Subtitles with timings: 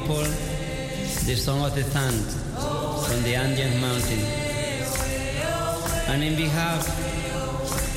[0.00, 0.22] people,
[1.26, 2.24] the Song of the Sand
[3.04, 4.20] from the Andean Mountain.
[6.06, 6.86] And in behalf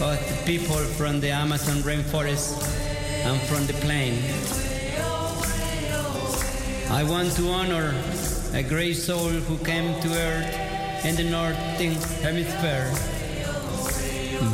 [0.02, 2.58] of the people from the Amazon rainforest
[3.26, 4.18] and from the plain,
[6.90, 7.94] I want to honor
[8.54, 11.94] a great soul who came to earth in the northern
[12.26, 12.90] hemisphere,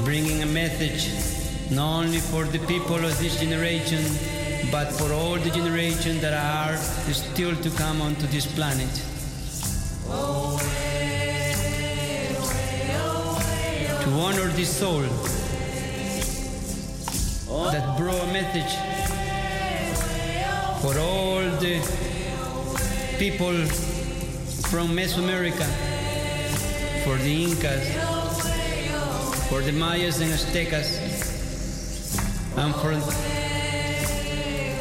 [0.03, 1.11] bringing a message
[1.71, 4.03] not only for the people of this generation,
[4.71, 8.89] but for all the generations that are still to come onto this planet.
[14.03, 15.03] To honor this soul
[17.71, 18.73] that brought a message
[20.81, 21.79] for all the
[23.19, 23.55] people
[24.69, 25.67] from Mesoamerica,
[27.03, 27.87] for the Incas,
[29.49, 30.99] for the Mayas and Aztecas,
[32.57, 33.36] and for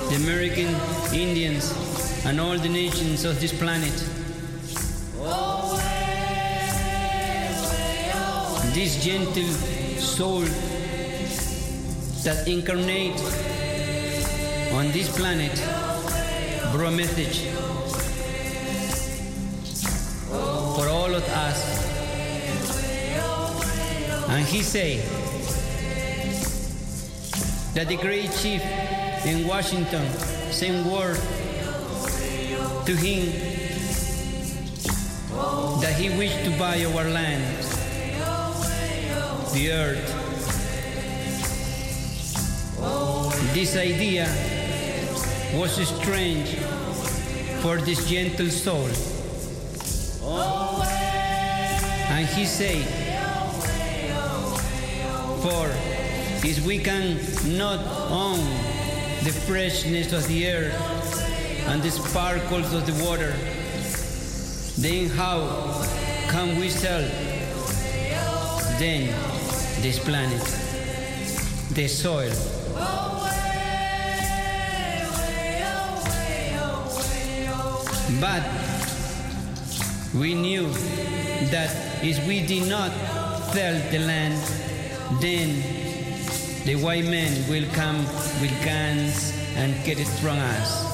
[0.08, 0.74] the American
[1.12, 1.72] Indians
[2.24, 3.92] and all the nations of this planet.
[8.72, 9.50] This gentle
[9.98, 10.44] soul
[12.22, 13.20] that incarnate
[14.72, 15.54] on this planet
[16.72, 17.46] brought message
[20.76, 21.86] for all of us.
[24.28, 25.00] And he said
[27.74, 28.62] that the great chief
[29.24, 30.06] in Washington
[30.52, 31.16] sent word
[32.86, 33.56] to him
[35.80, 37.44] that he wished to buy our land,
[39.52, 40.12] the earth.
[43.52, 44.26] This idea
[45.54, 46.56] was strange
[47.62, 48.88] for this gentle soul.
[52.08, 52.84] And he said,
[55.42, 55.66] For
[56.46, 57.18] if we can
[57.58, 57.80] not
[58.10, 58.75] own
[59.26, 63.32] the freshness of the earth and the sparkles of the water,
[64.78, 65.40] then how
[66.30, 67.02] can we sell
[68.78, 69.08] then
[69.82, 70.40] this planet,
[71.74, 72.30] the soil?
[78.20, 78.44] But
[80.14, 80.68] we knew
[81.50, 82.92] that if we did not
[83.52, 84.40] sell the land,
[85.20, 85.85] then
[86.66, 87.98] the white men will come
[88.40, 90.85] with guns and get it from us.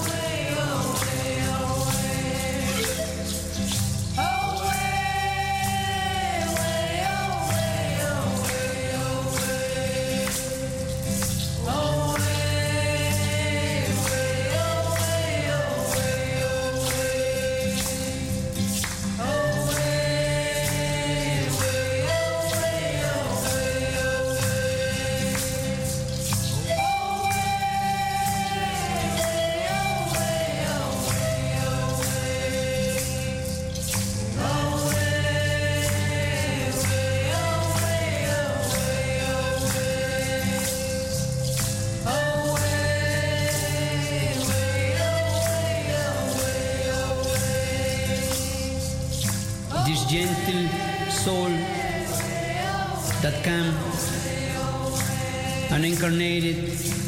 [56.03, 56.57] Incarnated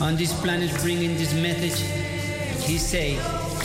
[0.01, 1.81] on this planet bringing this message,
[2.65, 3.19] he said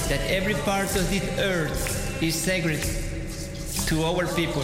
[0.09, 2.81] that every part of this earth is sacred
[3.85, 4.63] to our people.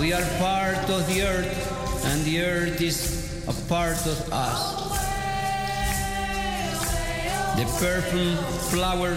[0.00, 4.82] We are part of the earth and the earth is a part of us.
[7.56, 8.36] The perfume
[8.70, 9.16] flower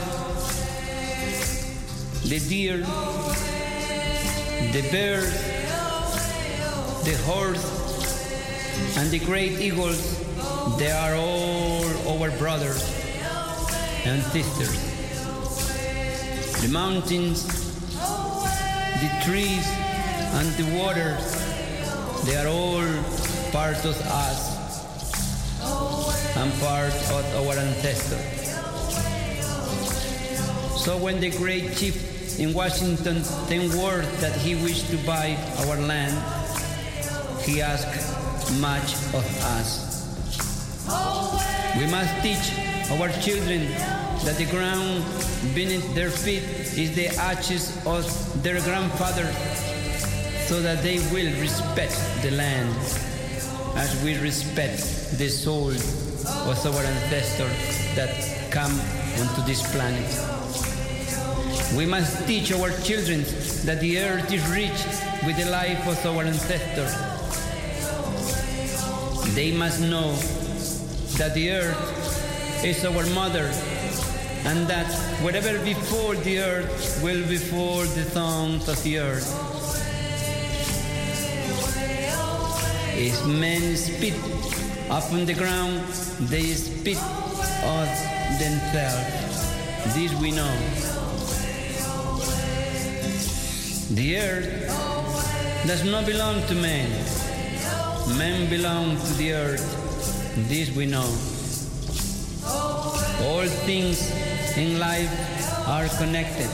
[2.21, 2.77] the deer,
[4.71, 5.33] the bird,
[7.04, 7.78] the horse,
[8.99, 10.19] and the great eagles,
[10.77, 12.83] they are all our brothers
[14.03, 14.75] and sisters.
[16.61, 17.45] The mountains,
[17.93, 19.65] the trees,
[20.35, 21.23] and the waters,
[22.25, 22.83] they are all
[23.53, 24.59] part of us
[26.35, 28.19] and part of our ancestors.
[30.83, 35.77] So when the great chief in Washington sent word that he wished to buy our
[35.77, 36.17] land,
[37.43, 38.19] he asked
[38.59, 39.25] much of
[39.57, 39.89] us.
[41.77, 42.53] We must teach
[42.91, 43.69] our children
[44.25, 45.03] that the ground
[45.53, 46.43] beneath their feet
[46.77, 48.03] is the ashes of
[48.43, 49.25] their grandfather,
[50.47, 52.75] so that they will respect the land
[53.75, 54.81] as we respect
[55.17, 58.11] the soul of our ancestors that
[58.51, 58.73] come
[59.19, 60.09] onto this planet.
[61.75, 63.23] We must teach our children
[63.65, 64.79] that the earth is rich
[65.25, 67.08] with the life of our ancestors.
[69.35, 70.15] They must know
[71.17, 73.51] that the earth is our mother,
[74.45, 74.91] and that
[75.21, 79.29] whatever before the earth will before the thorns of the earth.
[82.97, 84.15] If men spit
[84.89, 85.79] upon the ground,
[86.29, 86.97] they spit
[87.63, 87.87] of
[88.39, 89.39] themselves.
[89.95, 90.53] This we know.
[93.91, 97.19] The earth does not belong to men.
[98.17, 99.65] Men belong to the earth.
[100.50, 101.09] This we know.
[103.27, 104.11] All things
[104.57, 105.11] in life
[105.67, 106.50] are connected.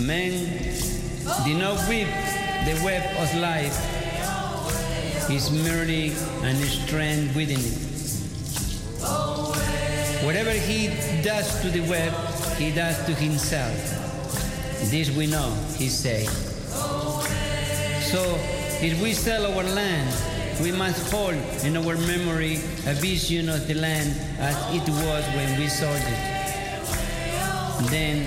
[0.00, 0.32] Men
[1.44, 2.08] do not weave
[2.64, 3.76] the web of life.
[5.30, 6.12] Is merely
[6.42, 7.78] an strand within it.
[10.24, 10.88] Whatever he
[11.22, 12.12] does to the web,
[12.56, 13.74] he does to himself.
[14.90, 16.28] This we know, he said.
[18.02, 18.38] So,
[18.82, 20.10] if we sell our land,
[20.60, 25.58] we must hold in our memory a vision of the land as it was when
[25.58, 26.18] we sold it.
[27.90, 28.26] Then,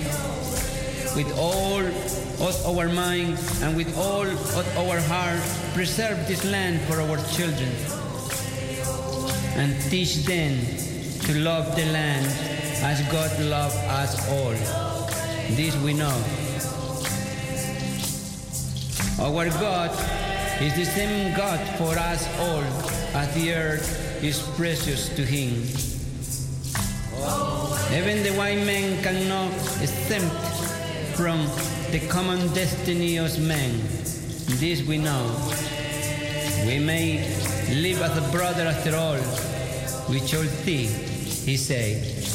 [1.16, 5.42] with all of our mind and with all of our heart,
[5.74, 7.72] preserve this land for our children
[9.60, 10.58] and teach them
[11.28, 12.26] to love the land
[12.82, 14.56] as God loved us all.
[15.56, 16.16] This we know.
[19.20, 19.92] Our God
[20.62, 22.64] is the same God for us all,
[23.14, 25.52] as the earth is precious to Him.
[27.94, 30.36] Even the white man cannot exempt
[31.16, 31.46] from
[31.92, 33.80] the common destiny of man.
[34.60, 35.36] This we know.
[36.66, 37.24] We may
[37.70, 39.20] live as a brother after all.
[40.10, 42.35] We shall see, he said.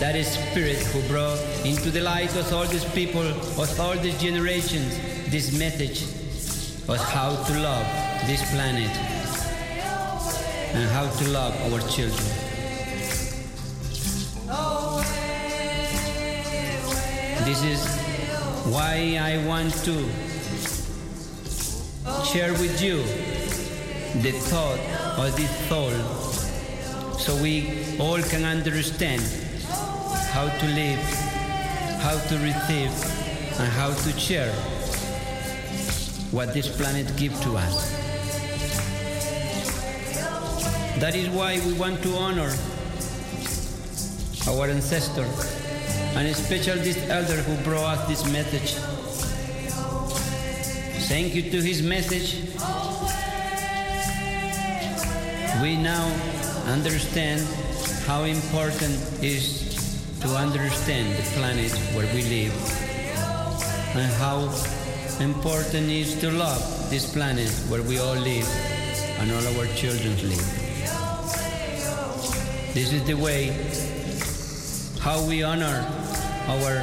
[0.00, 4.98] That spirit who brought into the light of all these people, of all these generations,
[5.30, 6.02] this message
[6.88, 7.86] of how to love
[8.26, 8.90] this planet
[10.74, 12.26] and how to love our children.
[17.44, 17.86] This is
[18.72, 19.94] why I want to
[22.24, 22.96] share with you
[24.22, 24.80] the thought
[25.18, 25.92] of this soul
[27.18, 29.22] so we all can understand
[30.34, 30.98] how to live,
[32.02, 32.90] how to receive,
[33.60, 34.52] and how to share
[36.32, 37.92] what this planet gives to us.
[40.98, 42.52] That is why we want to honor
[44.48, 45.24] our ancestor,
[46.18, 48.74] and especially this elder who brought us this message.
[51.06, 52.42] Thank you to his message.
[55.62, 56.10] We now
[56.66, 57.46] understand
[58.08, 59.63] how important is
[60.24, 62.54] to understand the planet where we live
[63.94, 64.48] and how
[65.20, 68.48] important is to love this planet where we all live
[69.20, 70.48] and all our children live.
[72.72, 73.52] This is the way
[75.00, 75.84] how we honor
[76.48, 76.80] our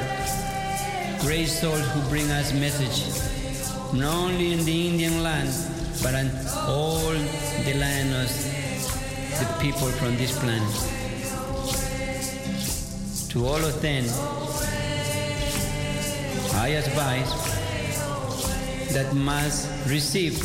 [1.26, 3.10] great souls who bring us message,
[3.92, 5.50] not only in the Indian land,
[6.00, 6.30] but in
[6.70, 7.10] all
[7.66, 8.30] the land of
[9.40, 11.01] the people from this planet.
[13.32, 14.04] To all of them,
[16.60, 17.32] I advise
[18.92, 20.36] that must receive,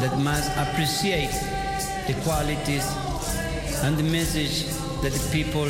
[0.00, 1.28] that must appreciate
[2.06, 2.86] the qualities
[3.84, 4.64] and the message
[5.02, 5.66] that the people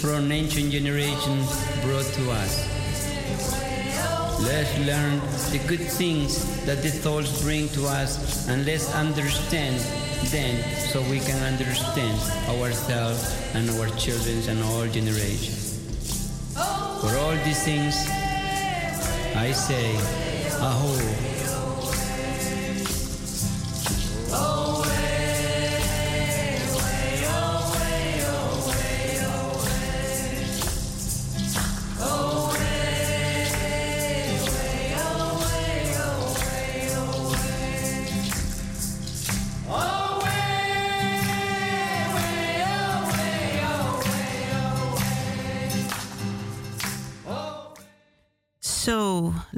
[0.00, 1.48] from ancient generations
[1.82, 2.62] brought to us.
[4.44, 5.18] Let's learn
[5.50, 11.20] the good things that the souls bring to us and let's understand them so we
[11.20, 15.78] can understand ourselves and our children and all generations.
[17.00, 17.94] For all these things,
[19.36, 19.94] I say,
[20.60, 21.37] Aho.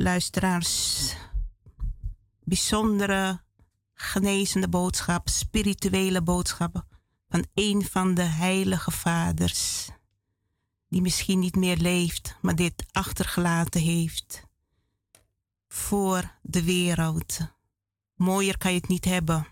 [0.03, 1.15] Luisteraars.
[2.45, 3.43] Bijzondere
[3.95, 6.89] genezende boodschap, spirituele boodschappen
[7.29, 9.89] van een van de heilige vaders,
[10.89, 14.45] die misschien niet meer leeft, maar dit achtergelaten heeft
[15.69, 17.39] voor de wereld.
[18.15, 19.47] Mooier kan je het niet hebben.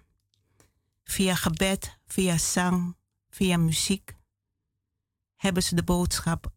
[1.05, 2.97] Via gebed, via zang,
[3.31, 4.17] via muziek
[5.37, 6.52] hebben ze de boodschap,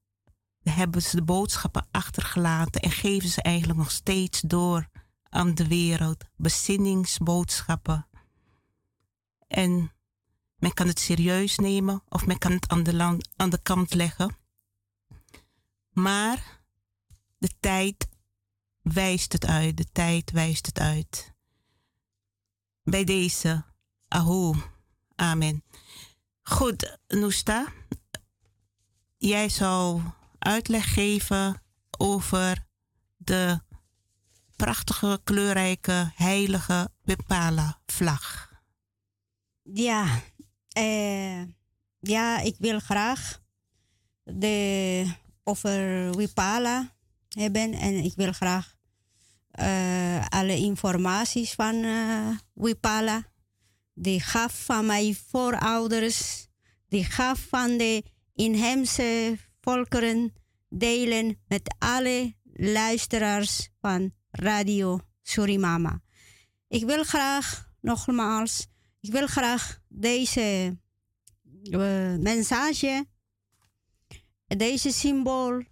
[0.64, 4.88] hebben ze de boodschappen achtergelaten en geven ze eigenlijk nog steeds door
[5.30, 6.24] aan de wereld.
[6.36, 8.08] Bezinningsboodschappen.
[9.48, 9.92] En
[10.56, 14.38] men kan het serieus nemen of men kan het aan de, aan de kant leggen.
[15.90, 16.62] Maar
[17.38, 18.08] de tijd
[18.82, 19.78] wijst het uit.
[19.78, 21.34] De tijd wijst het uit.
[22.84, 23.64] Bij deze.
[24.08, 24.56] Aho.
[25.16, 25.64] Amen.
[26.42, 27.74] Goed, Noesta.
[29.18, 30.02] Jij zal
[30.44, 31.62] uitleg geven
[31.98, 32.66] over
[33.18, 33.60] de
[34.56, 38.50] prachtige, kleurrijke, heilige Wipala-vlag.
[39.64, 40.22] Ja,
[40.68, 41.42] eh,
[42.00, 43.42] ja, ik wil graag
[44.24, 45.06] de,
[45.44, 46.96] over Wipala
[47.30, 48.76] hebben en ik wil graag
[49.60, 53.30] uh, alle informaties van uh, Wipala.
[53.94, 56.48] Die gaf van mijn voorouders,
[56.88, 60.34] die gaf van de inheemse volkeren
[60.70, 66.02] delen met alle luisteraars van Radio Surimama.
[66.68, 68.68] Ik wil graag, nogmaals,
[69.00, 70.78] ik wil graag deze
[71.70, 72.16] uh,
[74.58, 75.64] deze symbool,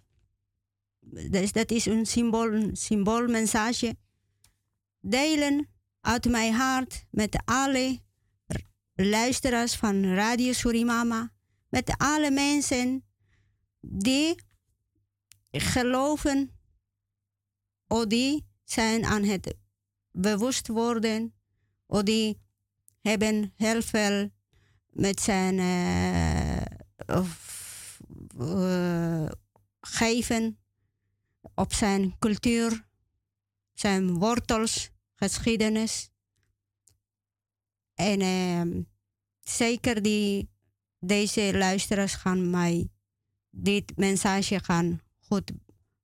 [1.30, 3.96] dus dat is een symbool, een symboolmessage,
[5.00, 5.68] delen
[6.00, 7.98] uit mijn hart met alle
[8.94, 11.32] luisteraars van Radio Surimama,
[11.68, 13.04] met alle mensen
[13.80, 14.34] die
[15.50, 16.50] geloven
[17.86, 19.54] of die zijn aan het
[20.10, 21.34] bewust worden
[21.86, 22.40] of die
[23.00, 24.30] hebben heel veel
[24.90, 26.56] met zijn uh,
[28.38, 29.28] uh,
[29.80, 30.58] geven
[31.54, 32.88] op zijn cultuur,
[33.72, 36.10] zijn wortels, geschiedenis.
[37.94, 38.84] En uh,
[39.40, 40.50] zeker die,
[40.98, 42.88] deze luisteraars gaan mij
[43.50, 45.52] dit message gaan goed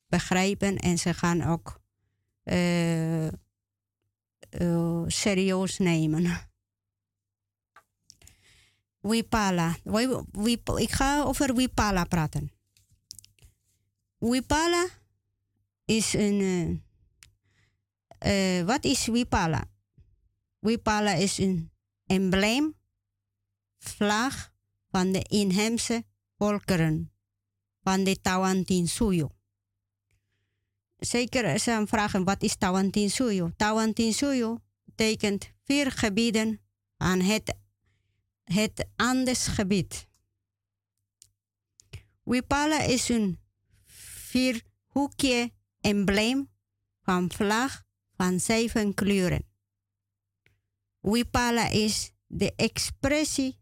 [0.06, 1.80] begrijpen en ze gaan ook
[2.44, 3.28] uh,
[5.06, 6.50] serieus nemen.
[9.00, 9.76] Wipala.
[10.76, 12.52] Ik ga over Wipala praten.
[14.18, 14.86] Wipala
[15.84, 16.40] is een.
[18.26, 19.64] Uh, wat is Wipala?
[20.58, 21.70] Wipala is een
[22.06, 22.74] embleem,
[23.78, 24.52] vlag
[24.90, 26.04] van de inheemse
[26.36, 27.15] volkeren
[27.86, 29.30] van de Tawantinsuyo.
[30.96, 33.50] Zeker zijn vragen wat is Tawantinsuyo?
[33.56, 36.60] Tawantinsuyo betekent vier gebieden
[36.96, 37.54] aan het
[38.44, 40.08] het Andesgebied.
[42.22, 43.38] Wipala is een
[43.86, 46.50] vierhoekje embleem
[47.02, 47.82] van vlag
[48.16, 49.44] van zeven kleuren.
[51.00, 53.58] Wipala is de expressie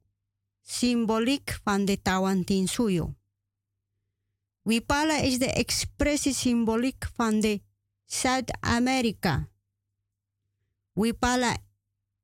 [0.63, 3.15] symboliek van de Tawantinsuyo.
[4.65, 7.61] Wipala is de expressie symboliek van de
[8.05, 9.49] Zuid-Amerika.
[10.93, 11.57] Wipala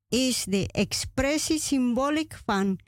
[0.08, 2.78] is de expressie symboliek van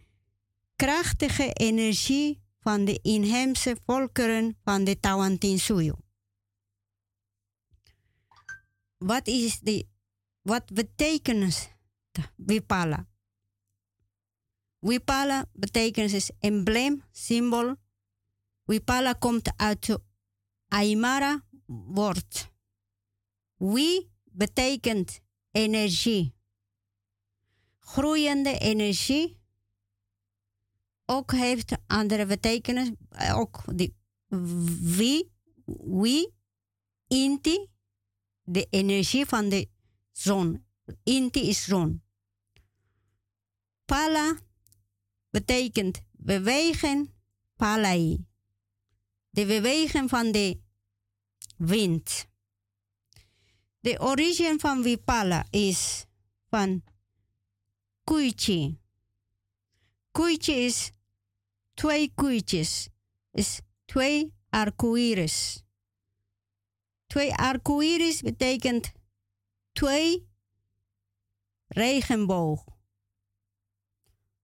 [0.77, 5.95] krachtige energie van de inheemse volkeren van de Tawantinsuyo.
[8.99, 9.87] Wat is de,
[10.43, 11.71] wat betekent
[12.37, 13.07] Wipala?
[14.79, 17.77] Wipala betekent is embleem, symbool.
[18.65, 19.99] Wipala komt uit
[20.69, 22.51] Aymara woord.
[23.57, 25.21] Wie betekent
[25.51, 26.35] energie
[27.83, 29.41] groeiende energie
[31.07, 32.91] ook heeft andere betekenis.
[33.35, 33.97] Ook die
[34.97, 35.33] wie,
[35.85, 36.35] wie,
[37.07, 37.67] inti,
[38.43, 39.69] de energie van de
[40.13, 40.65] zon.
[41.03, 42.03] Inti is zon.
[43.85, 44.39] Pala
[45.31, 47.15] betekent bewegen,
[47.57, 48.27] palai.
[49.35, 50.61] De beweging van de
[51.57, 52.27] wind.
[53.81, 56.05] De origine van Vipala is
[56.49, 56.83] van
[58.05, 58.79] koeitje.
[60.11, 60.93] Koeitje is
[61.75, 62.89] twee koeitjes.
[63.31, 65.63] Is twee arcoïris.
[67.07, 68.93] Twee arcoïris betekent
[69.73, 70.29] twee
[71.67, 72.65] regenboog.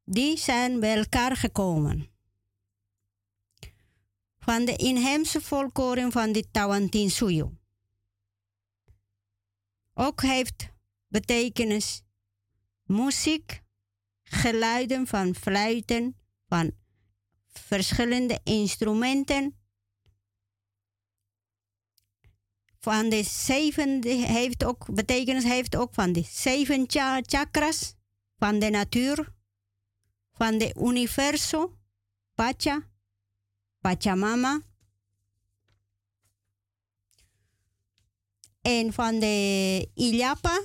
[0.05, 2.18] Die zijn bij elkaar gekomen.
[4.49, 7.53] Van de inheemse volkoren van de Tawantinsuyo.
[9.95, 10.69] ook heeft
[11.07, 12.03] betekenis
[12.83, 13.63] muziek,
[14.23, 16.73] geluiden van fluiten, van
[17.47, 19.59] verschillende instrumenten.
[22.79, 26.85] Van de zeven heeft ook betekenis heeft ook van de zeven
[27.27, 27.95] chakras
[28.37, 29.33] van de natuur,
[30.33, 31.79] van de universum,
[32.35, 32.97] Pacha,
[33.81, 34.61] Pachamama.
[38.61, 40.63] En van de Ilyapa,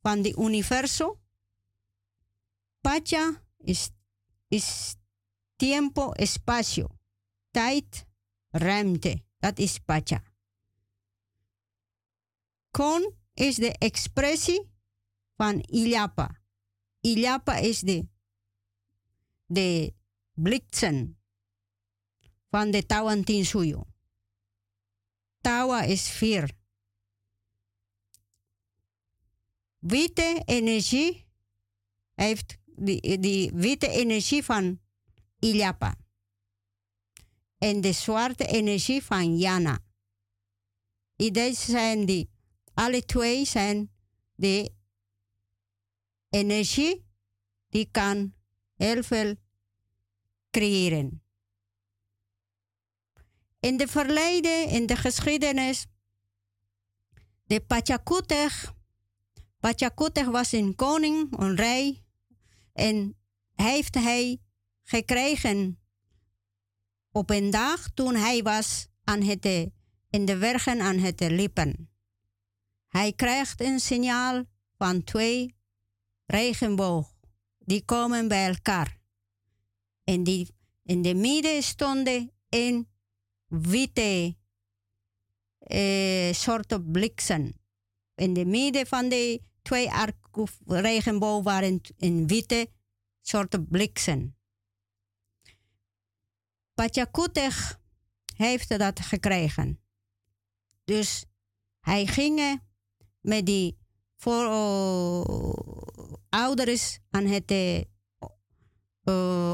[0.00, 1.14] van de universum.
[2.80, 3.90] Pacha is,
[4.48, 4.96] is
[5.56, 6.98] tiempo, espacio.
[7.50, 8.06] Tijd,
[8.48, 9.24] ruimte.
[9.38, 10.22] Dat is Pacha.
[12.70, 14.70] Kon is de expressie
[15.36, 16.40] van Ilyapa.
[17.00, 18.08] Ilyapa is de,
[19.46, 19.94] de
[20.32, 21.15] bliksem
[22.56, 23.86] van de Tawantinsuyo.
[25.40, 26.50] Tawa is vier.
[29.78, 31.26] Witte energie
[32.14, 34.80] heeft die witte energie van
[35.38, 35.96] Ilyapa.
[37.58, 39.78] En de zwarte energie van Jana.
[41.16, 42.30] Deze zijn die,
[42.74, 43.92] alle twee zijn
[44.34, 44.72] de
[46.30, 47.04] energie
[47.68, 48.34] die kan
[48.74, 49.34] heel veel
[50.50, 51.25] creëren.
[53.66, 55.86] In de verleden, in de geschiedenis,
[57.44, 58.74] de Pachacutech,
[59.60, 62.04] Pachacutech was een koning, een rij,
[62.72, 63.16] en
[63.54, 64.40] heeft hij
[64.82, 65.80] gekregen
[67.10, 69.44] op een dag toen hij was aan het,
[70.10, 71.90] in de werken aan het lippen.
[72.88, 74.44] Hij krijgt een signaal
[74.76, 75.56] van twee
[76.26, 77.14] regenboog.
[77.58, 78.98] Die komen bij elkaar.
[80.04, 82.94] En die in de midden stonden een
[83.46, 84.36] witte
[85.58, 87.52] eh, soort bliksem.
[88.14, 89.90] In de midden van de twee
[90.66, 92.70] regenboog waren een witte
[93.20, 94.36] soort bliksem.
[96.74, 97.80] Pachacutech
[98.36, 99.80] heeft dat gekregen.
[100.84, 101.24] Dus
[101.80, 102.60] hij ging
[103.20, 103.78] met die
[104.16, 104.44] voor
[106.28, 107.80] ouders aan het uh,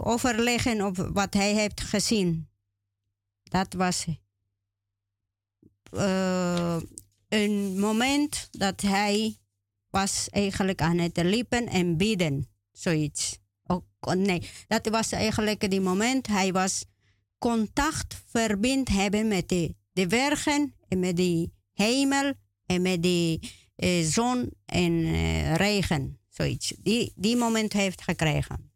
[0.06, 2.51] overleggen op wat hij heeft gezien.
[3.52, 4.06] Dat was
[5.92, 6.76] uh,
[7.28, 9.36] een moment dat hij
[9.90, 13.38] was eigenlijk aan het lippen en bidden, zoiets.
[13.66, 16.26] Oh, nee, dat was eigenlijk die moment.
[16.26, 16.84] Hij was
[17.38, 19.74] contact verbind hebben met de,
[20.06, 22.32] bergen en met de hemel
[22.66, 23.38] en met de
[23.76, 26.18] uh, zon en uh, regen.
[26.28, 26.74] Zoiets.
[26.78, 28.72] Die, die moment heeft gekregen.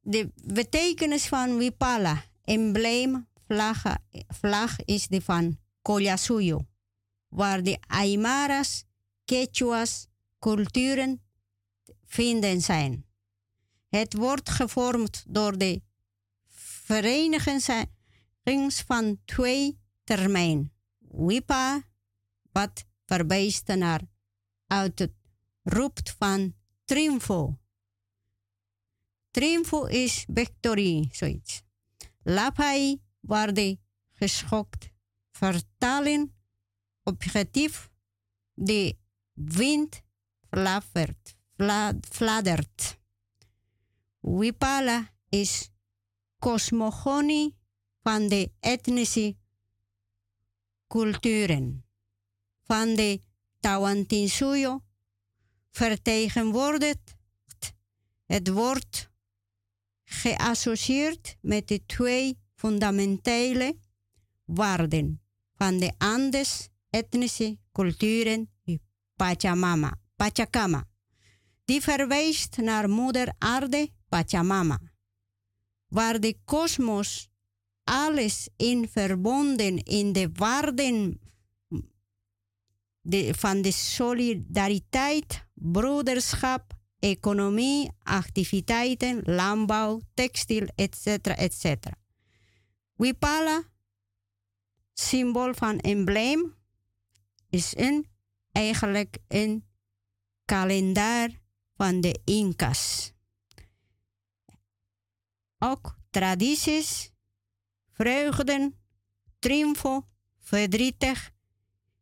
[0.00, 3.28] De betekenis van Wipala, embleem,
[4.28, 6.66] vlag, is die van Collasuyo,
[7.28, 8.84] waar de Aymaras,
[9.24, 10.06] Quechuas,
[10.38, 11.22] culturen
[12.04, 13.06] vinden zijn.
[13.88, 15.82] Het wordt gevormd door de
[16.84, 17.62] vereniging
[18.86, 20.72] van twee termijn.
[20.98, 21.82] Wipa,
[22.52, 24.00] wat verwijst naar
[24.66, 25.12] uit het
[25.62, 27.58] roept van triomfo.
[29.30, 31.66] Triomfo is victorie, zoiets.
[32.22, 33.78] Lapai waarde
[34.12, 34.90] geschokt.
[35.30, 36.34] Vertalen
[37.02, 37.90] objectief
[38.54, 38.96] de
[39.32, 40.02] wind
[40.50, 41.36] fladdert.
[42.10, 42.98] fladdert.
[44.20, 45.70] Wipala is
[46.38, 47.56] cosmogonie
[48.02, 49.36] van de etnische
[50.86, 51.84] culturen.
[52.62, 53.20] Van de
[53.60, 54.82] Tawantinsuyo
[55.70, 57.16] vertegenwoordigt
[58.26, 59.10] het wordt
[60.08, 63.76] geassocieerd met de twee fundamentele
[64.44, 65.22] waarden
[65.54, 68.50] van de Andes etnische culturen
[69.16, 70.84] Pachamama, Pachacama.
[71.64, 74.80] Die verwijst naar moeder aarde Pachamama,
[75.86, 77.28] waar de kosmos
[77.84, 81.20] alles in verbonden in de waarden
[83.00, 91.06] de, van de solidariteit, broederschap, economie, activiteiten, landbouw, textiel, etc.
[91.26, 91.64] etc.
[92.94, 93.62] Wipala,
[94.92, 96.54] symbool van embleem,
[97.50, 98.06] is een,
[98.52, 99.64] eigenlijk een
[100.44, 101.40] kalender
[101.74, 103.12] van de Incas.
[105.58, 107.12] Ook tradities,
[107.92, 108.78] vreugden,
[109.38, 110.08] triomfo,
[110.38, 111.30] verdrietig,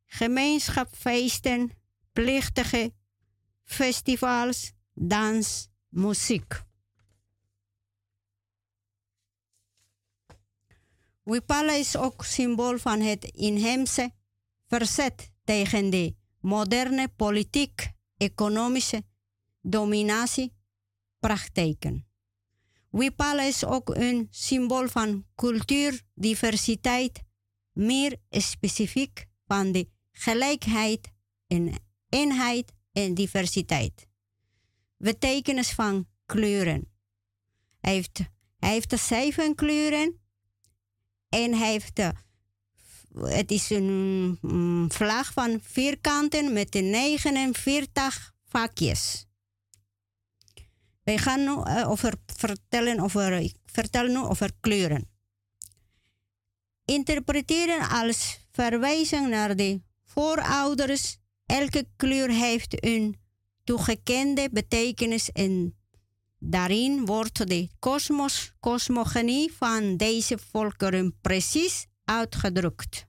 [0.06, 1.70] gemeenschapsfeesten,
[2.12, 2.92] plichtige
[3.64, 6.64] festivals, dans, muziek.
[11.22, 14.10] Wipala is ook symbool van het inheemse
[14.66, 19.02] verzet tegen de moderne politiek, economische
[19.60, 22.06] dominatiepraktijken.
[22.90, 27.22] Wipala is ook een symbool van cultuurdiversiteit,
[27.72, 31.12] meer specifiek van de gelijkheid
[31.46, 31.72] en
[32.08, 34.06] eenheid en diversiteit.
[34.96, 36.90] Betekenis van kleuren.
[37.80, 38.20] Hij heeft,
[38.58, 40.20] hij heeft de zeven kleuren
[41.28, 42.12] en hij heeft de,
[43.14, 49.26] het is een, een vlag van vierkanten met de 49 vakjes.
[51.02, 55.08] Wij gaan nu uh, over vertellen over, ik vertel nu over kleuren.
[56.84, 61.18] Interpreteren als verwijzing naar de voorouders.
[61.46, 63.16] Elke kleur heeft een
[63.66, 65.76] toegekende betekenis en
[66.38, 73.06] daarin wordt de kosmos, cosmogenie van deze volkeren precies uitgedrukt.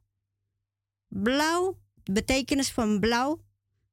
[1.08, 3.44] Blauw, de betekenis van blauw,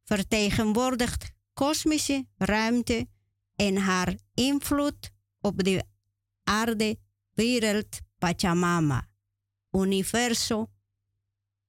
[0.04, 3.08] vertegenwoordigt kosmische ruimte
[3.56, 5.84] en haar invloed op de
[6.44, 6.98] aarde,
[7.32, 9.08] wereld, Pachamama,
[9.70, 10.70] universo,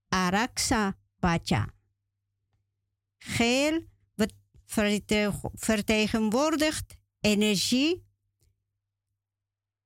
[0.08, 1.74] Araxa Pacha.
[3.18, 3.94] Geel
[5.54, 8.06] vertegenwoordigt energie,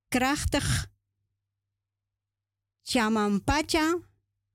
[0.07, 0.87] krachtig,
[2.83, 3.99] Chamampacha,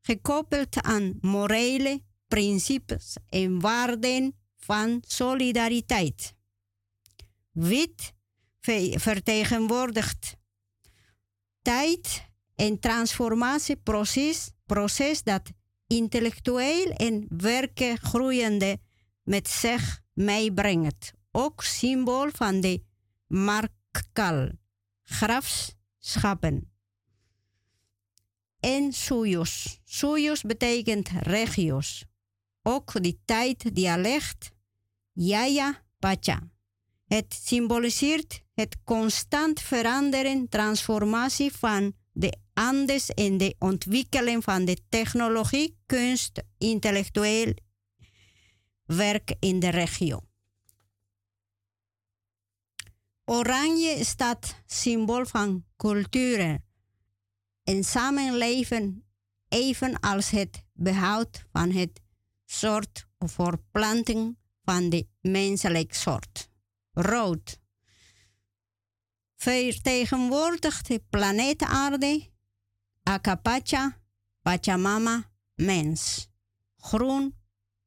[0.00, 6.34] gekoppeld aan morele principes en waarden van solidariteit.
[7.50, 8.12] Wit
[8.94, 10.36] vertegenwoordigt
[11.62, 15.50] tijd en transformatieproces proces dat
[15.86, 18.78] intellectueel en werken groeiende
[19.22, 21.12] met zich meebrengt.
[21.30, 22.82] Ook symbool van de
[23.26, 24.50] markkal,
[25.02, 26.72] grafschappen.
[28.60, 29.80] En suyos.
[29.84, 32.04] Suyos betekent regio's.
[32.62, 34.50] Ook die tijd, dialect,
[35.12, 36.42] Yaya Pacha.
[37.06, 45.76] Het symboliseert het constant veranderen, transformatie van de Andes en de ontwikkeling van de technologie,
[45.86, 47.54] kunst, intellectueel
[48.86, 50.20] werk in de regio.
[53.24, 56.62] Oranje staat symbool van cultuur
[57.64, 59.04] en samenleven,
[59.48, 62.00] evenals het behoud van het
[62.44, 66.48] soort of voorplanting van de menselijke soort.
[66.92, 67.62] Rood
[69.36, 72.30] vertegenwoordigt de planeet Aarde,
[73.02, 74.00] Akapacha,
[74.42, 76.28] Pachamama, mens.
[76.76, 77.34] Groen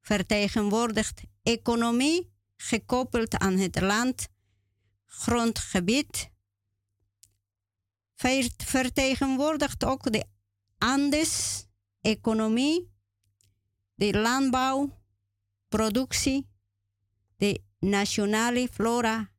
[0.08, 4.28] vertegenwoordigt economie gekoppeld aan het land,
[5.06, 6.30] grondgebied.
[8.58, 10.26] Vertegenwoordigt ook de
[10.78, 11.66] Andes,
[12.02, 12.92] economie,
[13.94, 15.00] de landbouw,
[15.68, 16.48] productie,
[17.38, 19.32] de nationale flora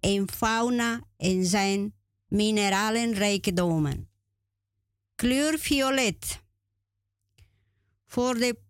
[0.00, 1.94] en fauna en zijn
[2.28, 4.10] mineralenrijkdommen.
[5.14, 6.42] Kleur violet
[8.06, 8.69] voor de,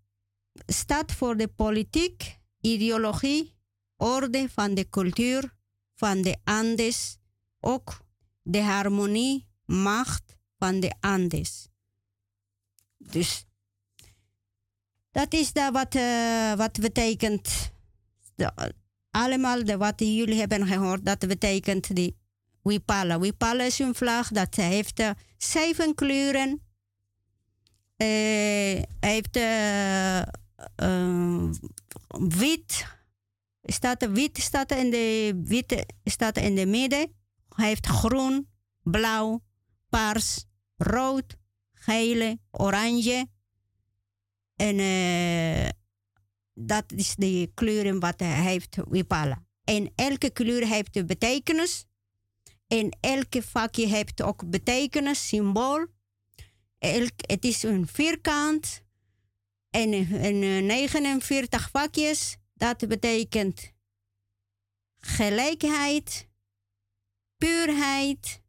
[0.66, 3.54] staat voor de politiek, ideologie,
[3.96, 5.54] orde van de cultuur
[5.94, 7.18] van de Andes,
[7.60, 8.00] ook
[8.42, 11.68] de harmonie, macht van de Andes.
[12.98, 13.44] Dus
[15.10, 17.72] dat is dat wat, uh, wat betekent
[19.10, 22.16] allemaal de, wat jullie hebben gehoord, dat betekent die
[22.62, 23.18] Wipala.
[23.18, 26.60] Wipala is een vlag dat heeft uh, zeven kleuren.
[27.96, 29.36] Uh, heeft
[30.82, 31.50] uh,
[32.08, 32.86] wit,
[33.62, 37.14] staat, wit staat in de, wit staat in de midden.
[37.48, 38.48] Hij heeft groen,
[38.82, 39.42] blauw,
[39.88, 40.44] paars,
[40.76, 41.36] rood,
[41.72, 43.28] gele, oranje.
[44.56, 44.76] En
[46.54, 49.44] dat is de kleuren wat hij heeft Wipala.
[49.64, 51.84] En elke kleur heeft een betekenis.
[52.66, 55.86] En elke vakje heeft ook betekenis, symbool.
[56.78, 58.82] Elk, het is een vierkant.
[59.70, 62.36] En, en 49 vakjes.
[62.54, 63.72] Dat betekent
[65.00, 66.28] gelijkheid,
[67.36, 68.42] puurheid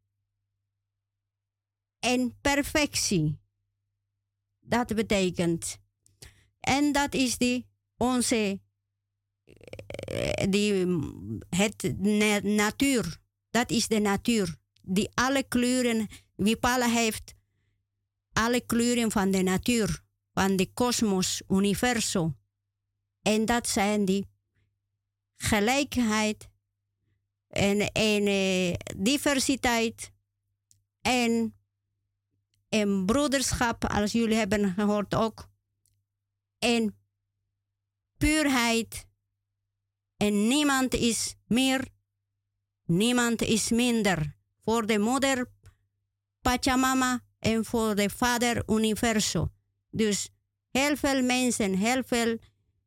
[2.00, 3.40] en perfectie.
[4.60, 5.80] Dat betekent.
[6.60, 8.60] En dat is die onze
[10.12, 10.74] eh, die,
[11.50, 12.00] het
[12.44, 13.20] natuur.
[13.50, 14.56] Dat is de natuur.
[14.82, 17.34] Die alle kleuren, Wipala heeft
[18.34, 22.38] alle kleuren van de natuur, van de kosmos, universum.
[23.22, 24.28] En dat zijn die
[25.36, 26.50] gelijkheid
[27.48, 30.12] en, en uh, diversiteit
[31.02, 31.56] en,
[32.70, 35.50] en broederschap, als jullie hebben gehoord ook.
[36.60, 36.96] En
[38.17, 39.06] puurheid.
[40.17, 41.88] En niemand is meer,
[42.86, 44.36] niemand is minder.
[44.63, 45.52] Voor de moeder
[46.41, 49.52] Pachamama en voor de vader Universo.
[49.92, 50.30] Dus
[50.72, 52.38] heel veel mensen, heel veel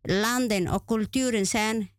[0.01, 1.91] landen of culturen zijn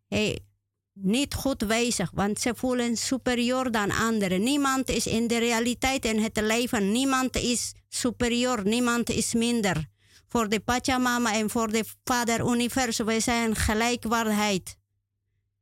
[0.96, 4.44] niet goed bezig, want ze voelen superieur dan anderen.
[4.44, 9.86] Niemand is in de realiteit en het leven, niemand is superieur, niemand is minder.
[10.28, 14.78] Voor de Pachamama en voor de Vader Universum, wij zijn gelijkwaardigheid.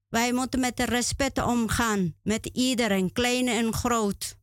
[0.10, 4.38] Wij moeten met respect omgaan, met iedereen, klein en groot.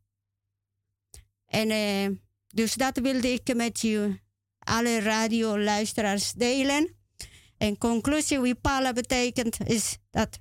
[1.46, 4.20] En uh, dus dat wilde ik met je,
[4.60, 6.96] alle radioluisteraars, delen.
[7.56, 10.38] En conclusie, Wipala betekent is dat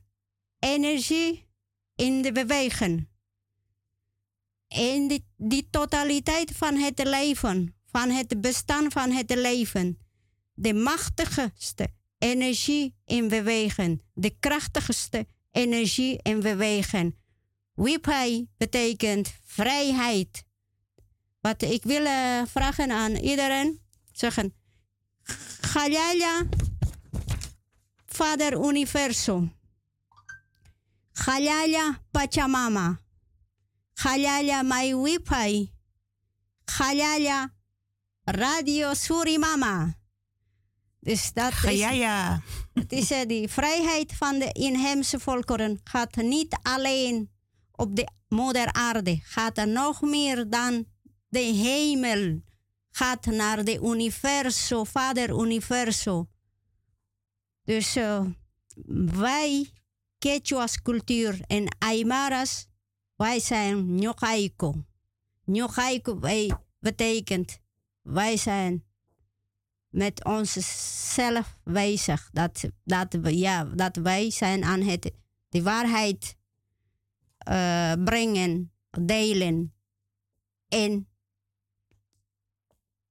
[0.60, 1.47] energie
[1.95, 3.10] in de bewegen.
[4.67, 9.99] In die, die totaliteit van het leven, van het bestaan van het leven.
[10.53, 14.01] De machtigste energie in bewegen.
[14.13, 17.17] De krachtigste energie in bewegen.
[17.73, 20.43] Wipai betekent vrijheid.
[21.41, 23.82] Wat ik wil uh, vragen aan iedereen,
[24.19, 24.53] zeggen,
[25.62, 26.47] Galaya,
[28.05, 29.58] Vader Universum.
[31.13, 32.99] Galaya Pachamama.
[33.93, 34.63] Galaya
[35.03, 35.71] Wipai.
[36.65, 37.53] Galaya
[38.25, 39.97] Radio Surimama.
[40.99, 42.41] Dus dat is, ja.
[42.73, 47.29] het is uh, die vrijheid van de inheemse volkeren gaat niet alleen
[47.71, 50.86] op de moeder aarde, gaat er nog meer dan
[51.29, 52.41] de hemel,
[52.99, 56.27] gaat naar de universo, vader universo.
[57.63, 58.25] Dus uh,
[59.19, 59.71] wij,
[60.17, 62.67] Quechua's cultuur en Aymaras,
[63.15, 64.85] wij zijn Nyokaiko.
[65.45, 66.19] Nyokaiko
[66.79, 67.59] betekent
[68.01, 68.83] wij zijn
[69.89, 72.29] met onszelf bezig.
[72.31, 75.12] Dat, dat, ja, dat wij zijn aan het
[75.49, 76.38] de waarheid
[77.49, 79.73] uh, brengen, delen.
[80.67, 81.07] En,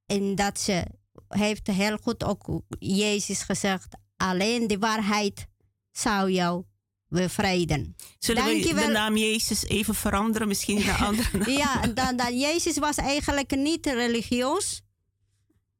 [0.08, 0.84] en dat ze
[1.28, 5.46] heeft heel goed ook Jezus gezegd, alleen de waarheid
[5.92, 6.64] zou jou
[7.08, 7.96] bevrijden.
[8.18, 12.96] Zullen we de naam Jezus even veranderen, misschien naar andere Ja, dan, dan, Jezus was
[12.96, 14.82] eigenlijk niet religieus.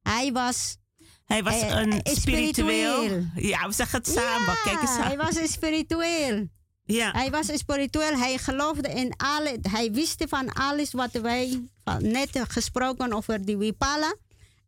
[0.01, 0.77] Hij was...
[1.25, 3.23] Hij was eh, een spiritueel.
[3.35, 4.57] Ja, we zeggen het samen.
[4.63, 5.07] Kijk eens aan.
[5.07, 6.47] hij was een spiritueel.
[6.91, 7.11] Ja.
[7.11, 8.17] Hij was spiritueel.
[8.17, 9.59] Hij geloofde in alle...
[9.61, 11.67] Hij wist van alles wat wij
[11.99, 14.15] net gesproken over die Wipala.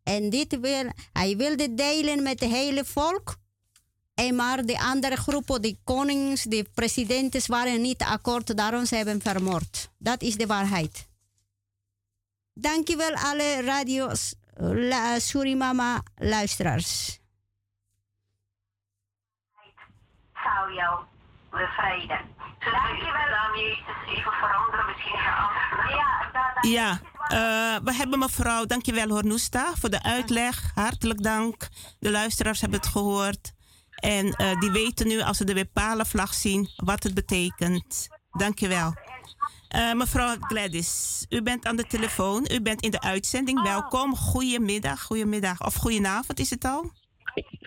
[0.03, 3.36] En dit wil, hij wilde delen met het hele volk.
[4.13, 9.21] En maar de andere groepen, de konings, de presidenten waren niet akkoord, daarom ze hebben
[9.21, 9.89] vermoord.
[9.97, 11.07] Dat is de waarheid.
[12.53, 17.19] Dankjewel alle radio's, la, Surimama luisteraars.
[20.34, 21.10] Zou jou
[21.52, 22.22] bevrijden.
[22.60, 23.30] Dankjewel.
[23.30, 25.20] Naam Jezus even veranderen, misschien
[25.90, 27.00] Ja, dat, dat ja.
[27.32, 30.72] Uh, we hebben mevrouw, dankjewel Hornoesta voor de uitleg.
[30.76, 31.68] Hartelijk dank.
[32.00, 33.54] De luisteraars hebben het gehoord.
[33.96, 38.08] En uh, die weten nu, als ze de Wepalen-vlag zien, wat het betekent.
[38.32, 38.94] Dankjewel.
[39.76, 42.48] Uh, mevrouw Gladys, u bent aan de telefoon.
[42.52, 43.62] U bent in de uitzending.
[43.62, 44.16] Welkom.
[44.16, 45.66] Goedemiddag, goedemiddag.
[45.66, 46.92] Of goedenavond is het al?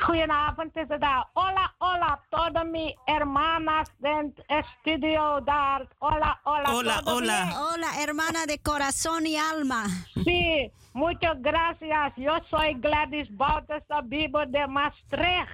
[0.06, 1.28] Goedenavond is het al.
[1.32, 4.34] Hola, hola, todo mi hermanas en
[4.80, 5.86] studio daar.
[5.98, 6.74] Hola, hola.
[6.74, 7.52] Hola, hola.
[7.58, 9.86] Hola, hermana de corazón y alma.
[10.24, 12.12] Sí, muchas gracias.
[12.16, 15.48] Yo soy Gladys Bautista Bibo de Maastricht.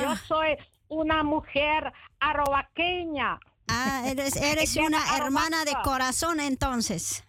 [0.00, 0.16] Yo ah.
[0.26, 0.56] soy
[0.88, 3.38] una mujer arroaqueña.
[3.68, 7.24] Ah, eres, eres una hermana de corazón entonces.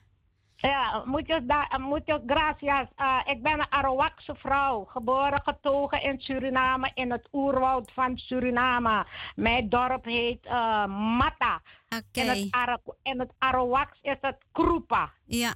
[0.64, 1.44] Ja, muchas,
[1.80, 2.88] muchas gracias.
[3.00, 9.06] Uh, ik ben een Arawakse vrouw, geboren getogen in Suriname, in het oerwoud van Suriname.
[9.36, 10.86] Mijn dorp heet uh,
[11.18, 11.62] Mata.
[11.90, 12.24] Okay.
[12.24, 15.12] In het, in het Arawaks is het Krupa.
[15.26, 15.54] Ja.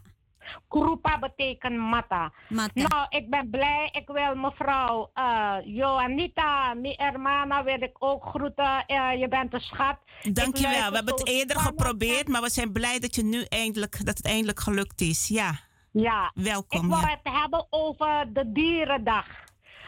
[0.68, 2.32] Krupa betekent mata.
[2.74, 3.90] Nou, ik ben blij.
[3.92, 8.84] Ik wil mevrouw uh, Joanita, mijn hermana, wil ik ook groeten.
[8.88, 9.98] Uh, je bent een schat.
[10.32, 10.90] Dankjewel.
[10.90, 14.26] We hebben het eerder geprobeerd, maar we zijn blij dat, je nu eindelijk, dat het
[14.26, 15.28] eindelijk gelukt is.
[15.28, 15.60] Ja.
[15.92, 16.32] Ja.
[16.34, 16.84] Welkom.
[16.84, 19.26] Ik wil het hebben over de dierendag.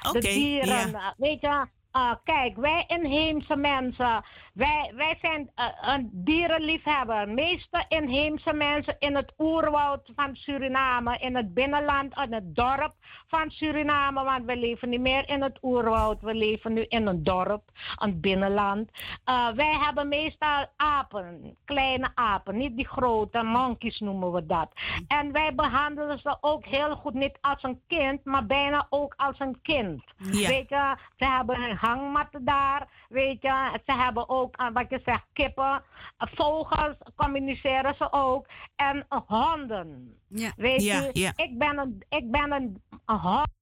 [0.01, 0.89] Okay, de dieren.
[0.91, 1.13] Ja.
[1.17, 4.23] Weet je, uh, kijk, wij inheemse mensen,
[4.53, 7.29] wij, wij zijn uh, een dierenliefhebber.
[7.29, 12.93] meeste inheemse mensen in het oerwoud van Suriname, in het binnenland, in het dorp
[13.27, 17.23] van Suriname, want we leven niet meer in het oerwoud, we leven nu in een
[17.23, 17.63] dorp,
[17.95, 18.89] een binnenland.
[19.25, 24.71] Uh, wij hebben meestal apen, kleine apen, niet die grote, monkeys noemen we dat.
[25.07, 29.39] En wij behandelen ze ook heel goed, niet als een kind, maar bijna ook als
[29.39, 30.03] een kind.
[30.17, 30.47] Ja.
[30.47, 33.79] Weet je, ze hebben hangmatten daar, weet je.
[33.85, 35.83] Ze hebben ook, eh, wat je zegt, kippen,
[36.17, 38.47] vogels communiceren ze ook.
[38.75, 40.17] En honden.
[40.27, 40.51] Ja.
[40.55, 41.31] Weet Ja, je, ja.
[41.35, 43.17] ik ben een, ik ben een, een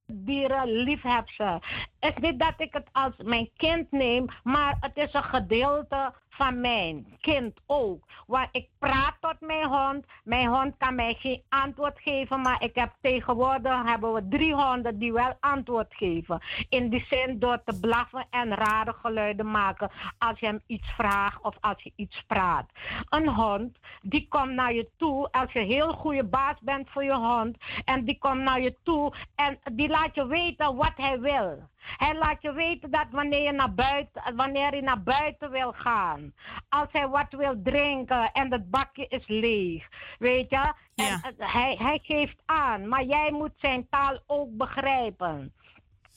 [0.07, 1.85] hondendieren-liefhebster.
[1.99, 6.13] Het is niet dat ik het als mijn kind neem, maar het is een gedeelte
[6.37, 8.03] van mijn kind ook.
[8.27, 10.05] Want ik praat tot mijn hond.
[10.23, 14.99] Mijn hond kan mij geen antwoord geven, maar ik heb tegenwoordig hebben we drie honden
[14.99, 16.41] die wel antwoord geven.
[16.69, 21.41] In die zin door te blaffen en rare geluiden maken als je hem iets vraagt
[21.41, 22.69] of als je iets praat.
[23.09, 27.15] Een hond die komt naar je toe als je heel goede baas bent voor je
[27.15, 31.67] hond en die komt naar je toe en die laat je weten wat hij wil.
[31.97, 36.33] Hij laat je weten dat wanneer je naar buiten, wanneer je naar buiten wil gaan,
[36.69, 39.87] als hij wat wil drinken en het bakje is leeg,
[40.19, 45.53] weet je, en eh, hij, hij geeft aan, maar jij moet zijn taal ook begrijpen.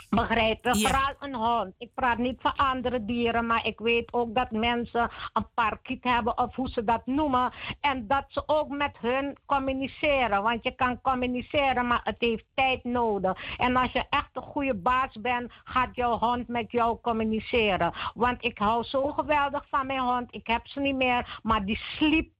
[0.08, 0.76] Begrijpen?
[0.76, 1.74] Vooral een hond.
[1.78, 6.38] Ik praat niet van andere dieren, maar ik weet ook dat mensen een parkiet hebben
[6.38, 7.52] of hoe ze dat noemen.
[7.80, 10.42] En dat ze ook met hun communiceren.
[10.42, 13.56] Want je kan communiceren, maar het heeft tijd nodig.
[13.56, 17.92] En als je echt een goede baas bent, gaat jouw hond met jou communiceren.
[18.14, 20.34] Want ik hou zo geweldig van mijn hond.
[20.34, 22.32] Ik heb ze niet meer, maar die sliep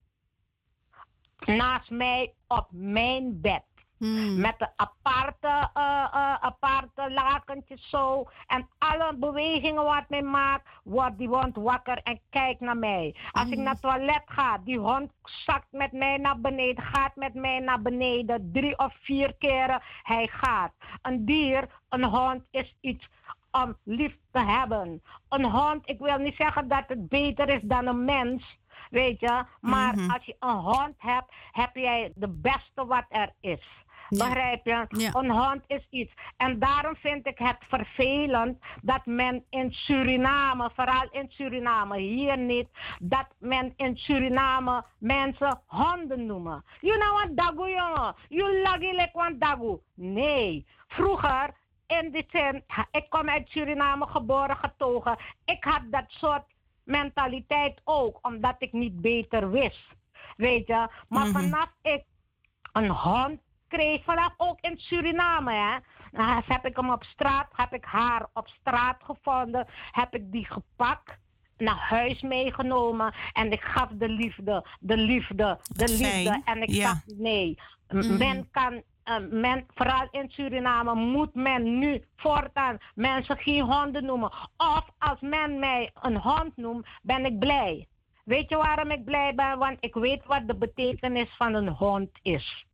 [1.46, 3.62] naast mij op mijn bed.
[4.00, 4.40] Hmm.
[4.40, 8.28] Met de aparte, eh, eh, aparte lakentjes zo.
[8.46, 13.16] En alle bewegingen wat mij maakt, wordt die hond wakker en kijkt naar mij.
[13.32, 17.34] Als ik naar het toilet ga, die hond zakt met mij naar beneden, gaat met
[17.34, 18.50] mij naar beneden.
[18.52, 20.72] Drie of vier keren hij gaat.
[21.02, 23.08] Een dier, een hond is iets
[23.50, 25.02] om lief te hebben.
[25.28, 28.58] Een hond, ik wil niet zeggen dat het beter is dan een mens.
[28.90, 30.10] Weet je, maar Mhm.
[30.10, 33.66] als je een hond hebt, heb jij de beste wat er is.
[34.10, 34.24] Ja.
[34.28, 34.86] Begrijp je?
[34.88, 35.10] Ja.
[35.14, 36.12] Een hond is iets.
[36.36, 42.68] En daarom vind ik het vervelend dat men in Suriname, vooral in Suriname, hier niet,
[43.00, 46.64] dat men in Suriname mensen honden noemen.
[46.80, 48.14] You know what dagu jongen?
[48.28, 49.78] You lagi like one dagu.
[49.94, 50.66] Nee.
[50.88, 51.50] Vroeger,
[51.86, 55.16] in die zin, ik kom uit Suriname geboren, getogen.
[55.44, 56.44] Ik had dat soort
[56.84, 59.88] mentaliteit ook, omdat ik niet beter wist.
[60.36, 60.88] Weet je?
[61.08, 61.32] Maar Mhm.
[61.32, 62.04] vanaf ik
[62.72, 63.40] een hond
[63.70, 65.76] kreeg, vanaf ook in Suriname, hè.
[66.18, 70.46] Nou, heb ik hem op straat, heb ik haar op straat gevonden, heb ik die
[70.46, 71.18] gepakt,
[71.58, 76.40] naar huis meegenomen en ik gaf de liefde, de liefde, de fijn, liefde.
[76.44, 76.84] En ik ja.
[76.84, 77.58] dacht, nee,
[77.88, 78.18] m- Mhm.
[78.18, 84.32] men kan, eh, men, vooral in Suriname, moet men nu voortaan mensen geen honden noemen.
[84.56, 87.86] Of als men mij een hond noemt, ben ik blij.
[88.24, 89.58] Weet je waarom ik blij ben?
[89.58, 92.66] Want ik weet wat de betekenis van een hond is.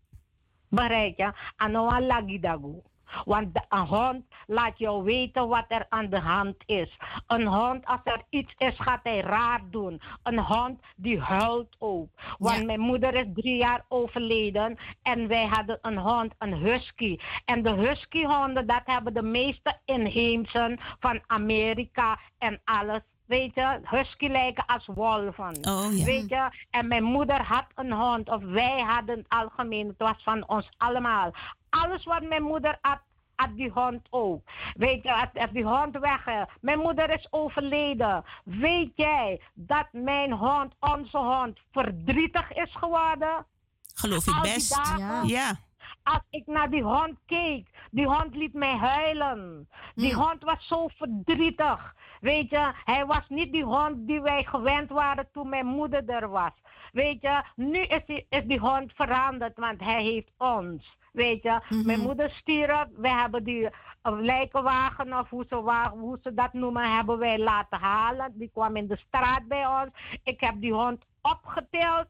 [0.69, 1.33] Bereik je?
[1.57, 2.83] Anoa lagidagu.
[3.25, 6.97] Want een hond laat jou weten wat er aan de hand is.
[7.27, 10.01] Een hond, als er iets is, gaat hij raar doen.
[10.23, 12.09] Een hond die huilt ook.
[12.39, 12.65] Want Ja.
[12.65, 17.19] mijn moeder is drie jaar overleden en wij hadden een hond, een husky.
[17.45, 23.01] En de huskyhonden, dat hebben de meeste inheemsen van Amerika en alles.
[23.27, 25.57] Weet je, husky lijken als wolven.
[25.69, 26.05] Oh ja.
[26.05, 30.23] Weet je, en mijn moeder had een hond, of wij hadden het algemeen, het was
[30.23, 31.31] van ons allemaal.
[31.71, 32.99] Alles wat mijn moeder had,
[33.35, 34.43] had die hond ook.
[34.75, 36.27] Weet je, had, had die hond weg.
[36.27, 36.43] eh.
[36.61, 38.25] Mijn moeder is overleden.
[38.45, 43.47] Weet jij dat mijn hond, onze hond, verdrietig is geworden?
[43.95, 44.75] Geloof ik best.
[44.77, 45.23] dagen, Ja.
[45.23, 45.55] Ja.
[46.03, 49.69] als ik naar die hond keek, die hond liet mij huilen.
[49.95, 51.95] Die hond was zo verdrietig.
[52.27, 56.29] Weet je, hij was niet die hond die wij gewend waren toen mijn moeder er
[56.29, 56.51] was.
[56.93, 60.97] Weet je, nu is die, is die hond veranderd, want hij heeft ons.
[61.13, 61.87] Weet je, Mhm.
[61.87, 63.71] mijn moeder stierf, we hebben die uh,
[64.03, 65.55] lijkenwagen of hoe ze,
[65.93, 68.33] hoe ze dat noemen, hebben wij laten halen.
[68.35, 69.91] Die kwam in de straat bij ons.
[70.23, 72.07] Ik heb die hond opgetild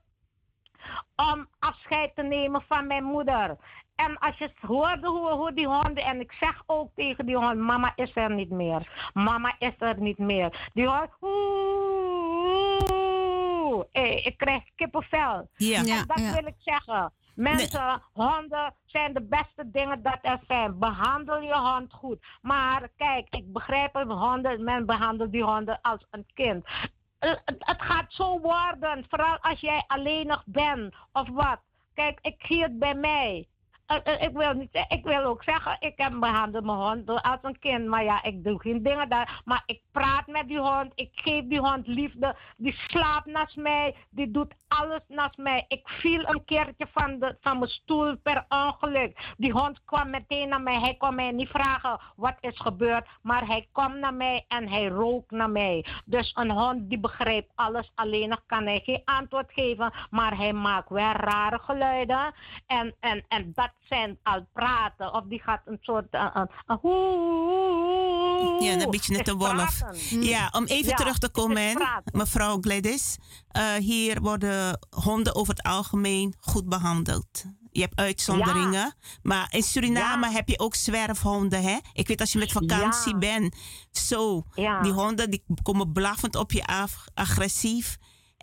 [1.33, 3.57] om afscheid te nemen van mijn moeder.
[3.97, 7.57] En als je hoorde hoe, hoe die honden, en ik zeg ook tegen die hond,
[7.59, 9.11] mama is er niet meer.
[9.15, 10.71] Mama is er niet meer.
[10.75, 11.11] Die hond,
[12.57, 15.49] oeh, eh, ik krijg kippenvel.
[15.57, 15.79] Ja.
[15.79, 17.13] En dat wil ik zeggen.
[17.35, 20.79] Mensen, honden zijn de beste dingen dat er zijn.
[20.79, 22.25] Behandel je hond goed.
[22.43, 26.67] Maar kijk, ik begrijp het, honden, men behandelt die honden als een kind.
[27.19, 31.59] Eh, Het, het gaat zo worden, vooral als jij alleenig bent of wat.
[31.95, 33.47] Kijk, ik zie het bij mij.
[33.87, 37.39] Eh, eh, ik, wil niet, ik wil ook zeggen, ik heb behandeld mijn hond als
[37.43, 37.87] een kind.
[37.87, 39.41] Maar ja, ik doe geen dingen daar.
[39.45, 42.37] Maar ik praat met die hond, ik geef die hond liefde.
[42.57, 45.65] Die slaapt naast mij, die doet alles naast mij.
[45.69, 49.35] Ik viel een keertje van, de, van mijn stoel per ongeluk.
[49.37, 50.79] Die hond kwam meteen naar mij.
[50.81, 53.07] Hij kon mij niet vragen wat is gebeurd.
[53.23, 55.87] Maar hij kwam naar mij en hij rook naar mij.
[56.05, 57.93] Dus een hond die begrijpt alles.
[57.95, 59.93] Alleen kan hij geen antwoord geven.
[60.11, 62.35] Maar hij maakt wel rare geluiden.
[62.67, 65.15] En, en, en dat zijn al praten.
[65.15, 66.07] Of die gaat een soort...
[66.11, 66.43] Uh, uh,
[68.61, 69.81] ja, een beetje net een wolf.
[70.11, 73.17] Ja, om even terug te komen, mevrouw Gladys.
[73.57, 77.45] Uh, hier worden honden over het algemeen goed behandeld.
[77.71, 78.95] Je hebt uitzonderingen.
[79.23, 81.79] Maar in Suriname heb je ook zwerfhonden, hè?
[81.93, 83.57] Ik weet als je met vakantie bent.
[83.91, 84.43] Zo,
[84.83, 87.97] die honden die komen blaffend op je af, agressief.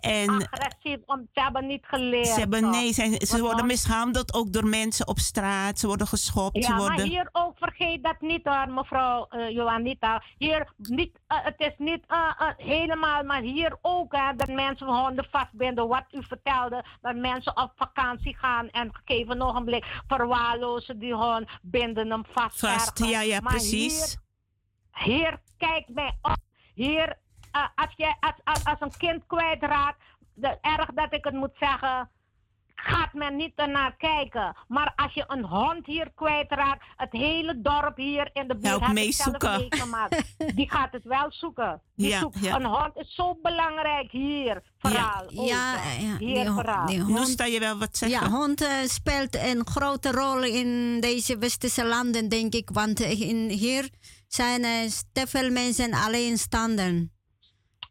[0.04, 2.26] En Agressief, want ze hebben niet geleerd.
[2.26, 5.78] Ze, hebben, nee, ze, ze worden mishandeld ook door mensen op straat.
[5.78, 6.56] Ze worden geschopt.
[6.56, 6.96] Ja, ze worden...
[6.96, 10.22] maar hier ook, vergeet dat niet hoor, mevrouw uh, Johanita.
[10.38, 15.26] Hier, niet, uh, het is niet uh, helemaal, maar hier ook hè, dat mensen honden
[15.30, 15.88] vastbinden.
[15.88, 22.10] Wat u vertelde, dat mensen op vakantie gaan en gegeven ogenblik verwaarlozen die hond, binden
[22.10, 22.58] hem vast.
[22.58, 24.18] Vast, ja, ja, maar precies.
[24.90, 26.36] Hier, hier, kijk mij op.
[26.74, 27.18] Hier
[27.56, 30.02] uh, als, je, als, als, als een kind kwijtraakt,
[30.34, 32.10] de, erg dat ik het moet zeggen,
[32.84, 34.56] gaat men niet ernaar kijken.
[34.68, 39.24] Maar als je een hond hier kwijtraakt, het hele dorp hier in de buurt heeft
[39.24, 40.34] het zelf meegemaakt.
[40.56, 41.82] Die gaat het wel zoeken.
[41.96, 44.62] Die ja, ja, Een hond is zo belangrijk hier.
[44.78, 45.24] Vooral.
[45.28, 46.86] Ja, ja, hier vooral.
[46.86, 48.20] Die hond, sta je wel wat zeggen.
[48.20, 52.70] Ja, hond uh, speelt een grote rol in deze westerse landen, denk ik.
[52.72, 53.90] Want in, hier
[54.28, 57.13] zijn uh, te veel mensen alleenstaanden.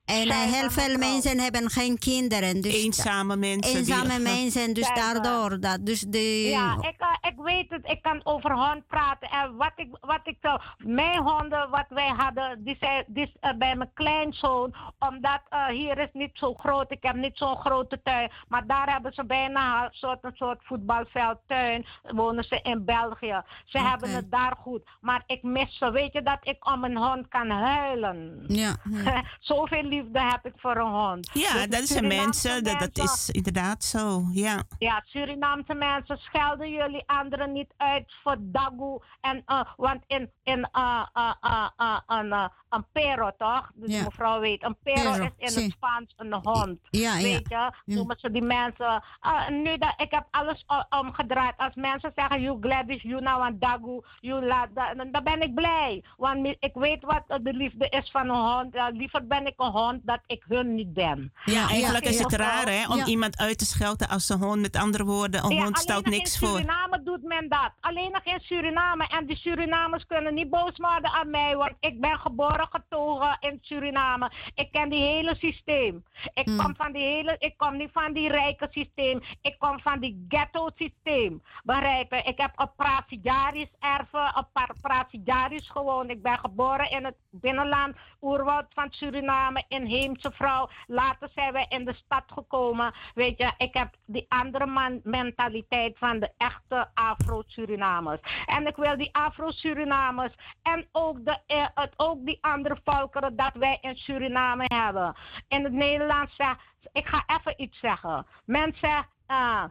[0.05, 2.61] En uh, heel veel mensen hebben geen kinderen.
[2.61, 3.77] Dus eenzame mensen.
[3.77, 5.59] Eenzame mensen, dus daardoor.
[5.59, 6.47] Dat, dus de...
[6.49, 7.81] Ja, ik, uh, ik weet het.
[7.91, 9.29] Ik kan over hond praten.
[9.29, 10.57] En wat ik, wat ik zo...
[10.77, 14.75] Mijn honden, wat wij hadden, die zijn die, uh, bij mijn kleinzoon.
[14.99, 16.91] Omdat hier is niet zo groot.
[16.91, 18.31] Ik heb niet zo'n grote tuin.
[18.47, 21.85] Maar daar hebben ze bijna een soort, een soort voetbalveldtuin.
[22.01, 23.41] Wonen ze in België.
[23.65, 24.81] Ze hebben het daar goed.
[25.01, 25.91] Maar ik mis ze.
[25.91, 28.43] Weet je dat ik om een hond kan huilen?
[28.47, 28.75] Ja.
[29.05, 29.23] ja.
[29.39, 31.29] Zoveel liefde heb ik voor een hond.
[31.33, 34.63] Ja, dus dat zijn mensen, dat, dat is inderdaad zo, ja.
[34.79, 38.99] Ja, Surinaamse mensen schelden jullie anderen niet uit voor dagu.
[39.21, 41.67] En, uh, want in, in uh, uh,
[42.09, 43.71] uh, een pero, toch?
[43.73, 44.03] Dus ja.
[44.03, 46.79] mevrouw weet, een pero is in het Spaans een hond.
[46.89, 47.71] Ja, weet je?
[47.85, 49.03] Noemen ze die mensen.
[49.49, 51.53] Nu dat ik heb alles omgedraaid.
[51.57, 55.53] Als mensen zeggen, you Gladys, you nou een dagu, you la, dan, dan ben ik
[55.53, 56.03] blij.
[56.17, 58.75] Want ik weet wat de liefde is van een hond.
[58.91, 61.33] Liever ben ik een hond dat ik hun niet ben.
[61.45, 64.61] Ja, eigenlijk is het raar hè, om iemand uit te schelden als een hond.
[64.61, 66.47] Met andere woorden, een hond stelt niks voor.
[66.47, 67.71] in Suriname doet men dat.
[67.79, 69.07] Alleen nog in Suriname.
[69.07, 71.55] En die Surinamers kunnen niet boos worden aan mij.
[71.55, 74.31] Want ik ben geboren getogen in Suriname.
[74.55, 76.03] Ik ken die hele systeem.
[76.33, 76.57] Ik hmm.
[76.57, 79.21] kom van die hele, ik kom niet van die rijke systeem.
[79.41, 81.41] Ik kom van die ghetto systeem.
[81.63, 82.25] Begrijpen?
[82.25, 86.09] Ik heb op Prasidaris erven, op Prasidaris gewoond.
[86.09, 90.69] Ik ben geboren in het binnenland, oerwoud van Suriname, inheemse vrouw.
[90.87, 92.93] Later zijn we in de stad gekomen.
[93.13, 98.19] Weet je, ik heb die andere man mentaliteit van de echte Afro-Surinamers.
[98.45, 103.53] En ik wil die Afro-Surinamers en ook, de, eh, het, ook die andere volkeren dat
[103.53, 105.15] wij in Suriname hebben.
[105.47, 106.55] In het Nederlands zeg
[106.91, 108.25] ik ga even iets zeggen.
[108.45, 109.63] Mensen, uh,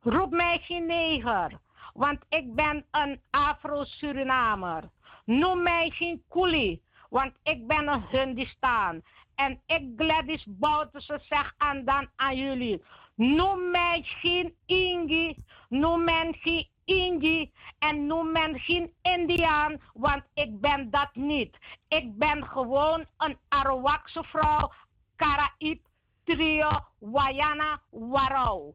[0.00, 1.58] roep mij geen neger,
[1.92, 4.90] want ik ben een Afro-Surinamer.
[5.24, 9.02] Noem mij geen coolie, want ik ben een Hundistan.
[9.34, 12.82] En ik Gladys Bouterse zeg aan dan aan jullie.
[13.14, 15.36] Noem mij geen Ingi,
[15.68, 21.58] noem mij geen Ingi en noem mij geen Indiaan, want ik ben dat niet.
[21.88, 24.72] Ik ben gewoon een Arawakse vrouw,
[25.16, 25.83] Karaib,
[26.24, 28.74] Trio, Wayana, Warau.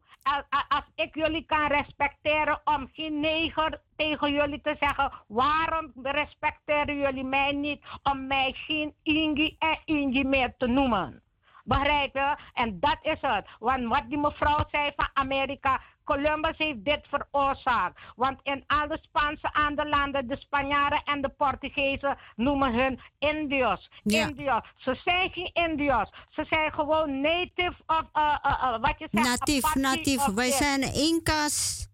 [0.68, 7.24] Als ik jullie kan respecteren om geen neger tegen jullie te zeggen, waarom respecteren jullie
[7.24, 11.22] mij niet om mij geen Ingi en Ingi meer te noemen?
[11.64, 12.36] Begrijp je?
[12.54, 13.46] En dat is het.
[13.58, 15.80] Want wat die mevrouw zei van Amerika,
[16.10, 18.00] Columbus heeft dit veroorzaakt.
[18.16, 23.90] Want in alle Spaanse andere landen, de Spanjaarden en de Portugezen noemen hun Indios.
[24.02, 24.28] Ja.
[24.28, 24.60] Indios.
[24.76, 26.10] Ze zijn geen Indios.
[26.30, 29.26] Ze zijn gewoon native of uh, uh, uh, wat je zegt.
[29.26, 30.24] Natief, natief.
[30.24, 31.88] Wij zijn Incas.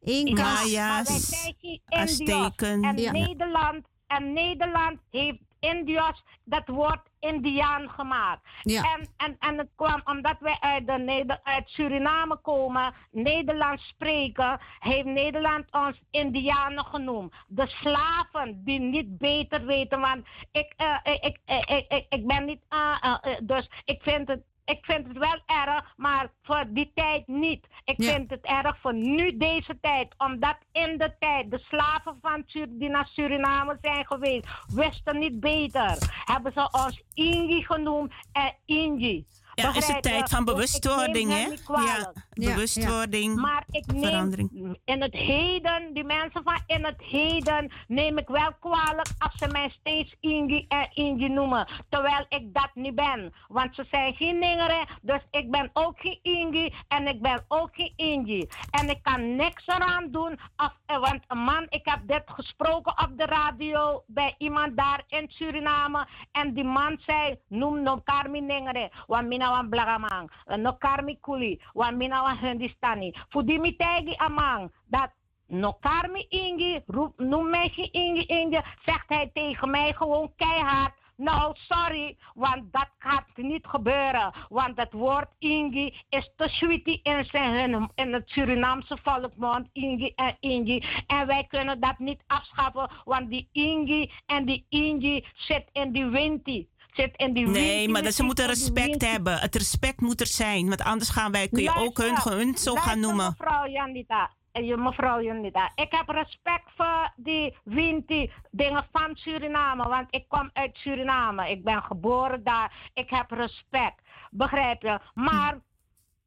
[0.00, 0.64] Incas.
[0.64, 1.52] Maya's.
[1.86, 2.82] Azteken.
[2.82, 3.10] En ja.
[3.10, 3.86] Nederland.
[4.06, 8.40] En Nederland heeft Indios dat woord Indiaan gemaakt.
[8.62, 8.82] Ja.
[8.82, 15.04] En, en, en het kwam omdat wij uit, de, uit Suriname komen, Nederlands spreken, heeft
[15.04, 17.34] Nederland ons Indianen genoemd.
[17.46, 22.44] De slaven die niet beter weten, want ik, uh, ik, ik, ik, ik, ik, ben
[22.44, 26.92] niet, uh, uh, dus ik vind het ik vind het wel erg, maar voor die
[26.94, 27.66] tijd niet.
[27.84, 30.14] Ik vind het erg voor nu deze tijd.
[30.18, 36.22] Omdat in de tijd de slaven van die naar Suriname zijn geweest, wisten niet beter.
[36.24, 39.26] Hebben ze ons Ingi genoemd en Ingi.
[39.54, 41.46] Ja, is het tijd van bewustwording, hè?
[41.82, 44.78] Ja, bewustwording, Maar ik neem verandering.
[44.84, 49.48] in het heden, die mensen van in het heden, neem ik wel kwalijk als ze
[49.48, 51.66] mij steeds Ingi en Ingi noemen.
[51.88, 53.32] Terwijl ik dat niet ben.
[53.48, 57.70] Want ze zijn geen ningeren, dus ik ben ook geen Ingi en ik ben ook
[57.72, 58.46] geen Ingi.
[58.70, 62.92] En ik kan niks eraan doen, of, eh, want een man, ik heb dit gesproken
[63.02, 66.06] op de radio bij iemand daar in Suriname.
[66.32, 68.90] En die man zei, noem no Carmi ningere.
[69.06, 70.28] Want mina wan blagamang,
[70.58, 73.12] no karmi kuli, wan mina wan.
[73.32, 75.10] Fudi mi tegi amang, dat
[75.48, 80.92] no karmi ingi, roep, noem mij ingi ingi, zegt hij tegen mij gewoon keihard.
[81.16, 84.32] Nou, sorry, want dat gaat niet gebeuren.
[84.48, 89.68] Want het woord Ingi is te sweetie in, zijn, in het Surinaamse volkmond.
[89.72, 90.84] Ingi en Ingi.
[91.06, 96.06] En wij kunnen dat niet afschaffen, want die Ingi en die Ingi zit in die
[96.06, 99.38] winti zit in die Nee, maar dat ze moeten respect hebben.
[99.38, 100.68] Het respect moet er zijn.
[100.68, 103.34] Want anders gaan wij, kun je ook hun, hun zo gaan noemen.
[103.38, 109.88] Mevrouw Janita, eh, mevrouw Janita, ik heb respect voor die Winti dingen van Suriname.
[109.88, 111.50] Want ik kom uit Suriname.
[111.50, 112.90] Ik ben geboren daar.
[112.94, 114.02] Ik heb respect.
[114.30, 115.00] Begrijp je?
[115.14, 115.58] Maar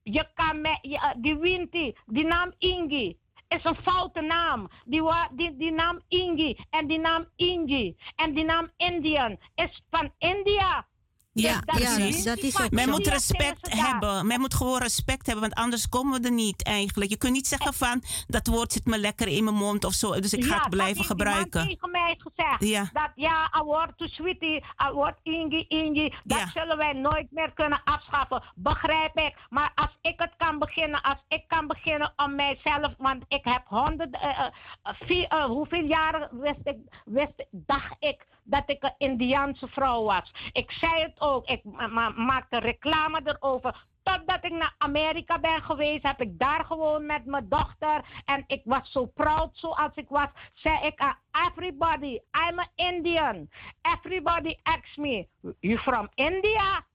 [0.03, 0.79] je kan met
[1.17, 3.17] die Winti, die naam Ingi
[3.55, 4.69] is een foute naam.
[4.85, 5.01] Die,
[5.35, 10.85] die, die naam Ingi en die naam Ingi en die naam Indian is van India.
[11.41, 12.23] Ja, precies.
[12.23, 12.71] Dat is het.
[12.71, 14.27] Men moet respect hebben.
[14.27, 17.11] Men moet gewoon respect hebben, want anders komen we er niet eigenlijk.
[17.11, 20.19] Je kunt niet zeggen van, dat woord zit me lekker in mijn mond of zo,
[20.19, 21.61] dus ik ga het blijven gebruiken.
[21.61, 22.63] Ja, tegen mij gezegd.
[22.63, 22.89] Ja.
[22.93, 27.51] Dat ja, een woord to sweetie, een woord ingi, ingi, dat zullen wij nooit meer
[27.53, 28.43] kunnen afschaffen.
[28.55, 29.35] Begrijp ik.
[29.49, 33.61] Maar als ik het kan beginnen, als ik kan beginnen om mijzelf, want ik heb
[33.65, 34.45] honderd, uh,
[34.83, 40.33] vier, uh, hoeveel jaren wist ik, wist, dacht ik dat ik een Indiaanse vrouw was.
[40.51, 43.85] Ik zei het ook, ik ma maakte reclame erover.
[44.03, 48.05] Totdat ik naar Amerika ben geweest, heb ik daar gewoon met mijn dochter.
[48.25, 50.27] En ik was zo proud zoals ik was.
[50.53, 51.17] Zei ik aan
[51.47, 52.19] everybody,
[52.49, 53.49] I'm an Indian.
[53.81, 55.27] Everybody asks me,
[55.59, 56.85] you from India?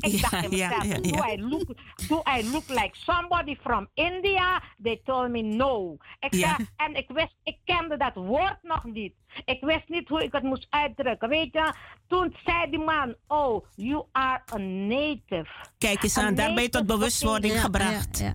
[0.00, 1.66] Ik dacht in mezelf, ja, do, I look,
[2.08, 4.62] do I look like somebody from India?
[4.82, 5.96] They told me no.
[6.20, 9.14] Ik en ik wist, ik kende dat woord nog niet.
[9.44, 11.28] Ik wist niet hoe ik het moest uitdrukken.
[11.28, 11.74] Weet je,
[12.06, 15.48] toen zei die man, oh, you are a native.
[15.78, 18.32] Kijk eens aan, daar ben je tot bewustwording gebracht.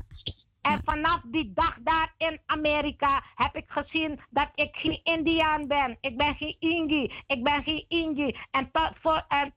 [0.61, 5.97] En vanaf die dag daar in Amerika heb ik gezien dat ik geen Indiaan ben.
[6.01, 7.11] Ik ben geen Ingi.
[7.27, 8.37] Ik ben geen Ingi.
[8.51, 9.53] En tot, voor, en,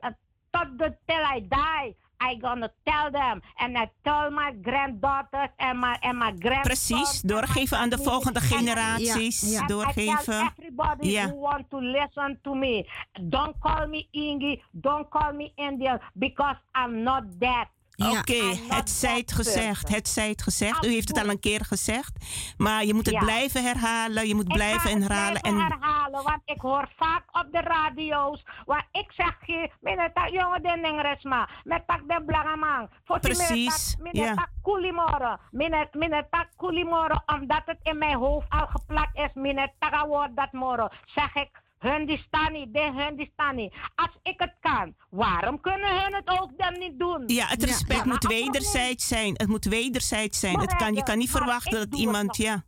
[0.57, 1.95] tot the till I die.
[2.19, 3.43] I gonna tell them.
[3.59, 6.89] And I tell my granddaughters and my, and my grandsons.
[6.89, 9.41] Precies, doorgeven aan de volgende generaties.
[9.41, 9.67] Ja, ja.
[9.67, 10.19] Doorgeven.
[10.21, 11.29] I tell everybody ja.
[11.29, 12.87] who want to listen to me.
[13.23, 17.69] Don't call me Ingi, don't call me Indian, because I'm not that.
[17.97, 19.89] Oké, het zijt gezegd.
[19.89, 20.85] Het zijt gezegd.
[20.85, 22.13] U heeft het al een keer gezegd.
[22.57, 24.29] Maar je moet het blijven herhalen.
[24.29, 25.41] Je moet blijven herhalen.
[25.41, 25.57] en...
[25.57, 28.45] herhalen, want ik hoor vaak op de radio's.
[28.65, 29.37] Waar ik zeg,
[29.81, 31.49] meneer tak jongen de nengeresma.
[31.65, 32.89] Met tak de blangamang.
[33.21, 33.97] Precies.
[34.01, 35.37] Meneer tak kulimoro.
[35.51, 37.15] Meneer tak kulimoro.
[37.27, 39.31] Omdat het in mijn hoofd al geplakt is.
[39.35, 40.89] Meneer tak woord dat moro.
[41.05, 43.73] Zeg ik Hindistani, de Hindistani.
[43.95, 47.23] Als ik het kan, waarom kunnen hun het ook dan niet doen?
[47.27, 49.35] Ja, het respect moet wederzijds zijn.
[49.37, 50.61] Het moet wederzijds zijn.
[50.61, 52.65] Het kan, je kan niet verwachten dat iemand, ja.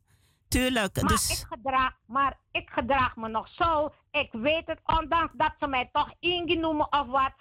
[0.49, 1.01] Tuurlijk.
[1.01, 1.41] Maar, dus...
[1.41, 3.93] ik gedraag, maar ik gedraag me nog zo.
[4.11, 7.33] Ik weet het, ondanks dat ze mij toch ingenomen of wat.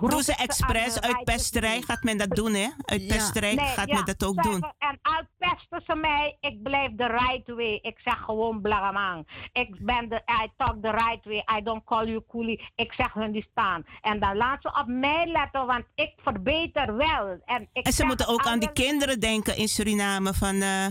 [0.00, 2.68] Doen ze expres uit pesterij gaat men dat doen, hè?
[2.84, 4.62] Uit pesterij gaat men dat ook doen.
[4.78, 7.78] En al pesten ze mij, ik blijf de right way.
[7.82, 9.48] Ik zeg gewoon blagamang.
[9.52, 11.58] Ik ben de, I talk the right way.
[11.58, 12.72] I don't call you coolie.
[12.74, 13.84] Ik zeg hun die staan.
[14.00, 17.38] En dan laat ze op mij letten, want ik verbeter wel.
[17.44, 20.54] En, ik en ze moeten ook aan die kinderen denken in Suriname van...
[20.54, 20.86] Uh,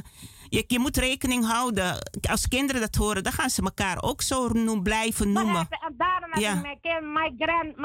[0.54, 1.98] je, je moet rekening houden.
[2.30, 5.68] Als kinderen dat horen, dan gaan ze elkaar ook zo noem, blijven noemen.
[5.98, 6.56] daarom ja.
[6.56, 7.78] mijn, mijn, grand,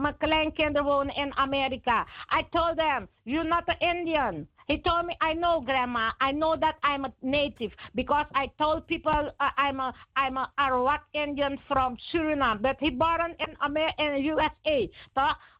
[0.00, 2.06] mijn, kleinkinderen wonen in Amerika.
[2.38, 4.46] I told them, you're not an Indian.
[4.66, 6.14] He told me, I know, Grandma.
[6.28, 10.52] I know that I'm a native because I told people uh, I'm a I'm a
[10.56, 12.60] Arawak Indian from Suriname.
[12.60, 14.88] But he born in America, in USA.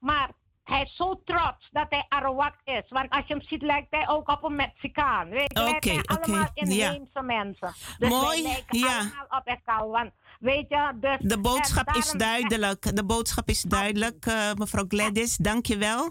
[0.00, 0.30] Maar
[0.68, 2.82] hij is zo trots dat hij Arawak is.
[2.88, 5.28] Want als je hem ziet, lijkt hij ook op een Mexicaan.
[5.28, 7.74] Weet je, okay, zijn allemaal inheemse mensen.
[7.98, 8.98] Dus Mooi, wij lijken ja.
[8.98, 9.88] allemaal op elkaar.
[9.88, 12.96] Want Weet je, dus, de boodschap is duidelijk.
[12.96, 15.36] De boodschap is duidelijk, eh, mevrouw Gladys.
[15.36, 16.10] Dank je wel.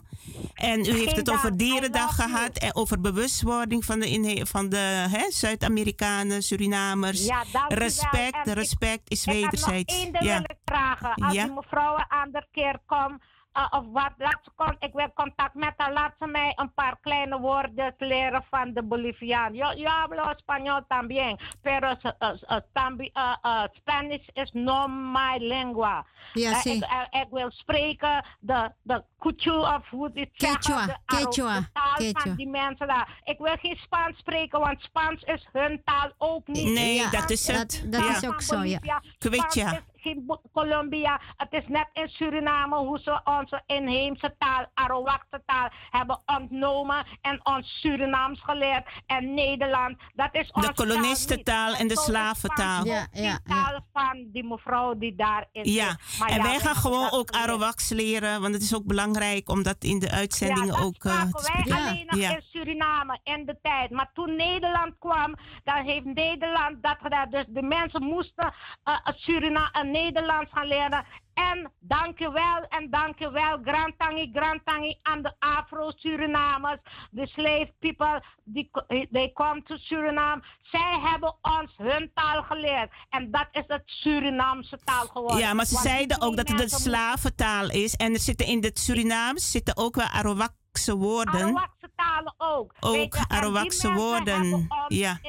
[0.53, 1.58] En u heeft het over.
[1.58, 7.26] Dierendag gehad en over bewustwording van de, van de hè, Zuid-Amerikanen, Surinamers.
[7.26, 9.93] Ja, u respect, respect is Ik heb nog wederzijds.
[9.95, 10.34] één ding Ja.
[10.34, 11.14] wil ik vragen.
[11.14, 11.43] Als Ja.
[11.43, 13.22] die mevrouw een andere keer komt,
[13.58, 16.74] uh, of wat, laat ze kon, ik wil contact met haar, laat ze mij een
[16.74, 19.53] paar kleine woorden leren van de Boliviaan.
[19.53, 22.12] Yo, yo hablo español también, pero uh,
[22.49, 26.05] uh, tambi- uh, uh, Spanish is no my lingua.
[26.34, 30.88] Ja, Eh, ik, eh, ik wil spreken de, de kuchu of hoe het Quechua, zeggen,
[30.88, 32.22] de, Quechua, de taal Quechua.
[32.22, 33.22] van die mensen daar.
[33.24, 36.74] Ik wil geen Spaans spreken, want Spaans is hun taal ook niet.
[36.74, 37.86] Nee, Ja, dat is dat- het.
[37.91, 38.10] dat ja.
[38.16, 38.80] is ook zo, ja.
[39.18, 39.80] Quechua.
[39.97, 41.21] Geen Bo- Colombia.
[41.37, 47.39] Het is net in Suriname hoe ze onze inheemse taal, Arawakse taal, hebben ontnomen en
[47.45, 48.87] ons Surinaams geleerd.
[49.05, 52.85] En Nederland, dat is onze De kolonistentaal en de slaventaal.
[52.85, 55.97] Ja, ja, taal van die mevrouw die daarin Ja.
[56.19, 57.29] Maar en ja, wij gaan gewoon ook.
[57.31, 61.31] Arawaks leren, want het is ook belangrijk om dat in de uitzendingen ja, ook spraken
[61.31, 61.87] te wij spreken.
[61.87, 62.29] alleen nog Ja.
[62.35, 63.89] in Suriname in de tijd.
[63.91, 67.29] Maar toen Nederland kwam, dan heeft Nederland dat gedaan.
[67.29, 68.53] Dus de mensen moesten
[68.85, 71.05] uh, Surina uh, Nederlands gaan leren.
[71.33, 76.79] En dankjewel en dankjewel, Grantangi, Grantangi aan de Afro-Surinamers,
[77.11, 78.69] de slave people, die,
[79.11, 80.43] they come to Suriname.
[80.61, 82.91] Zij hebben ons hun taal geleerd.
[83.09, 85.37] En dat is het Surinaamse taal geworden.
[85.37, 87.95] Ja, maar ze Want die zeiden ook dat het moesten slaventaal is.
[87.95, 91.69] En er zitten in het Surinaams zitten ook wel Arawakse woorden.
[92.18, 92.74] Talen ook.
[92.80, 95.20] Ook Arawakse woorden, ja.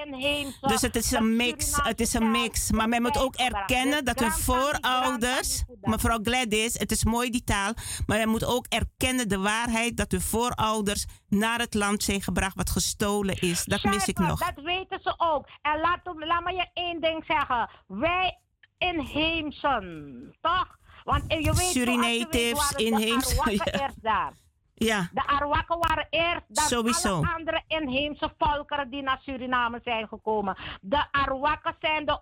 [0.60, 1.76] Dus het is een mix.
[1.82, 2.70] Het is een mix.
[2.70, 7.72] Maar men moet ook erkennen dat hun voorouders, mevrouw Gladys, het is mooi die taal,
[8.06, 12.56] maar men moet ook erkennen de waarheid dat hun voorouders naar het land zijn gebracht
[12.56, 13.64] wat gestolen is.
[13.64, 14.38] Dat mis ik nog.
[14.38, 15.46] Dat weten ze ook.
[15.62, 17.70] En laat, laat me je één ding zeggen.
[17.86, 18.38] Wij
[18.78, 20.76] inheemsen, toch?
[21.04, 23.90] Want je weet, Surinatives, waren de inheemse, Arawakken ja.
[24.00, 24.32] daar.
[24.78, 27.14] Ja, De Arawakken waren eerst dan Sowieso.
[27.14, 30.56] alle andere inheemse volkeren die naar Suriname zijn gekomen.
[30.80, 32.20] De Arawakken zijn de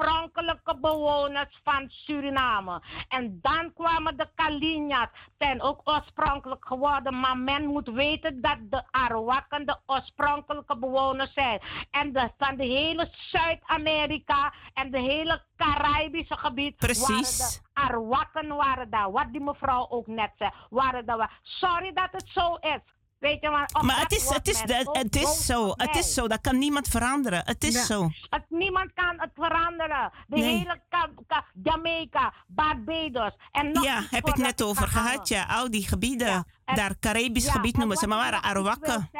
[0.00, 2.82] oorspronkelijke bewoners van Suriname.
[3.08, 7.20] En dan kwamen de Kalinjat, zijn ook oorspronkelijk geworden.
[7.20, 11.60] Maar men moet weten dat de Arawakken de oorspronkelijke bewoners zijn.
[11.90, 17.38] En de, van de hele Zuid-Amerika en de hele Caribische gebied Precies.
[17.38, 19.12] waren de Arawakken waren daar.
[19.12, 20.50] Wat die mevrouw ook net zei.
[20.70, 21.40] Waren daar.
[21.42, 22.80] Sorry dat het zo is.
[23.20, 25.72] Weet je, maar, maar het is, het is, de, het, is zo.
[25.76, 26.28] Het is zo.
[26.28, 27.42] Dat kan niemand veranderen.
[27.44, 27.84] Het is Ja.
[27.84, 28.08] zo.
[28.30, 30.12] Het, niemand kan het veranderen.
[30.26, 30.56] De Nee.
[30.58, 33.32] hele Ka- Ka- Jamaica, Barbados.
[33.52, 35.28] En nog Ja, heb ik net over gehad.
[35.28, 36.26] Ja, al die gebieden.
[36.28, 36.44] Ja,
[36.74, 39.10] Daar Caribisch Ja, gebied en noemen ze, maar ik waren wil Arawakken.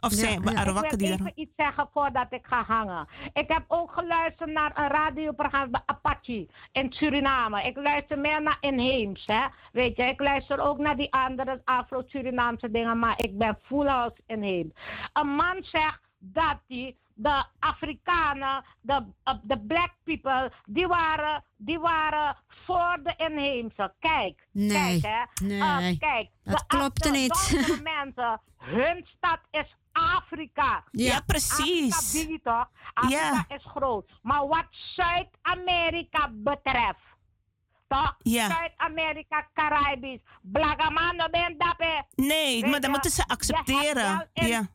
[0.00, 0.54] Of zijn ja.
[0.54, 1.26] Arawakken ik die wil daar.
[1.26, 3.08] even iets zeggen voordat ik ga hangen.
[3.32, 7.62] Ik heb ook geluisterd naar een radioprogramma bij Apache in Suriname.
[7.62, 9.46] Ik luister meer naar inheems, hè.
[9.72, 14.16] Weet je, ik luister ook naar die andere Afro-Surinaamse dingen, maar ik ben full house
[14.26, 14.72] inheems.
[15.12, 21.78] Een man zegt dat hij de Afrikanen, de, uh, de black people, die waren, die
[21.78, 23.92] waren voor de inheemse.
[23.98, 25.46] Kijk, Nee, kijk hè.
[25.46, 25.58] nee,
[25.92, 27.56] Uh, kijk, dat de, klopt de niet.
[27.94, 30.84] mensen, hun stad is Afrika.
[30.90, 32.26] Ja, Afrika precies.
[32.26, 32.68] biedt toch?
[32.94, 33.56] Afrika Ja.
[33.56, 34.10] is groot.
[34.22, 37.00] Maar wat Zuid-Amerika betreft,
[37.88, 38.16] toch?
[38.18, 38.48] Ja.
[38.50, 42.04] Zuid-Amerika, Caribisch, Blagamano ben dape.
[42.14, 44.28] Nee, maar je, moeten ze accepteren.
[44.32, 44.66] Ja.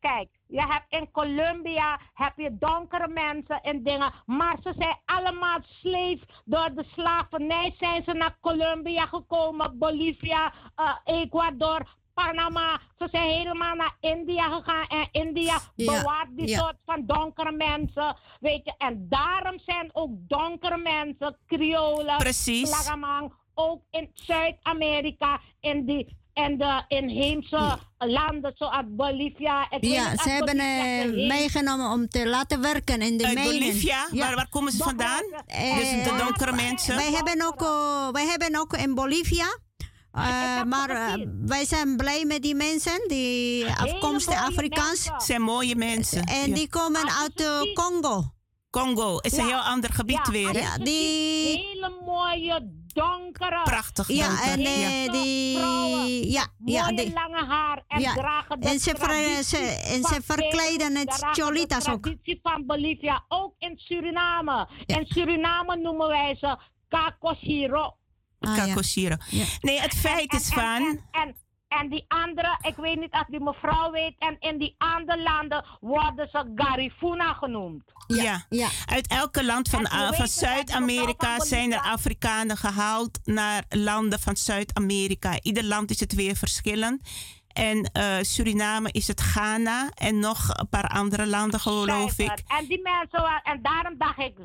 [0.00, 5.58] Kijk, je hebt in Colombia heb je donkere mensen en dingen, maar ze zijn allemaal
[5.62, 6.20] slave.
[6.44, 12.80] Door de slavernij zijn ze naar Colombia gekomen, Bolivia, eh, Ecuador, Panama.
[12.98, 16.58] Ze zijn helemaal naar India gegaan en India Ja, bewaart die ja.
[16.58, 18.74] soort van donkere mensen, weet je.
[18.78, 22.68] En daarom zijn ook donkere mensen, Creolen, Precies.
[22.70, 29.70] Plagamang, ook in Zuid-Amerika in die en de inheemse landen zoals Bolivia.
[29.70, 33.58] Ik Ja, ze hebben eh, meegenomen om te laten werken in de Uit mijnen.
[33.58, 34.08] Bolivia?
[34.12, 34.24] Ja.
[34.26, 35.22] Waar, waar komen ze vandaan?
[35.46, 36.94] Eh, Dus de donkere mensen?
[36.96, 39.58] Wij hebben ook, eh, wij hebben ook in Bolivia.
[40.12, 41.12] eh, maar eh,
[41.46, 44.88] wij zijn blij met die mensen, die afkomstig Afrikaans.
[45.08, 45.20] mensen.
[45.20, 46.22] zijn mooie mensen.
[46.24, 46.54] En Ja.
[46.54, 47.60] die komen uit eh.
[47.74, 48.32] Congo.
[48.70, 50.52] Congo is een heel ander gebied Ja, weer.
[50.52, 50.58] hè?
[50.58, 53.62] Ja, die- hele mooie donkere.
[53.62, 54.08] Prachtig.
[54.08, 54.44] Ja, donker.
[54.50, 55.12] en eh, ja.
[55.12, 55.56] die...
[55.56, 56.30] Vrouwen.
[56.30, 58.12] Ja, ja, mooie die, lange haar en Ja.
[58.14, 62.02] dragen de En ze ver- ze- en ze verkleden het cholitas ook.
[62.02, 64.68] traditie van Bolivia, ook in Suriname.
[64.86, 64.96] Ja.
[64.98, 66.56] In Suriname noemen wij ze
[66.88, 67.96] Kakoshiro.
[68.40, 68.66] Ah, ja.
[68.66, 69.16] Kakoshiro.
[69.30, 69.44] Ja.
[69.60, 71.22] Nee, het feit is En- en- van...
[71.22, 71.36] En,
[71.80, 74.14] en, die andere, ik weet niet of die mevrouw weet.
[74.18, 77.82] En in die andere landen worden ze Garifuna genoemd.
[78.06, 78.68] Ja, ja.
[78.86, 85.40] uit elke land van, van Zuid-Amerika zijn er Afrikanen gehaald naar landen van Zuid-Amerika.
[85.42, 87.02] Ieder land is het weer verschillend.
[87.54, 92.42] En uh, Suriname is het Ghana en nog een paar andere landen, geloof ik.
[92.46, 94.36] En die mensen, en daarom dacht ik,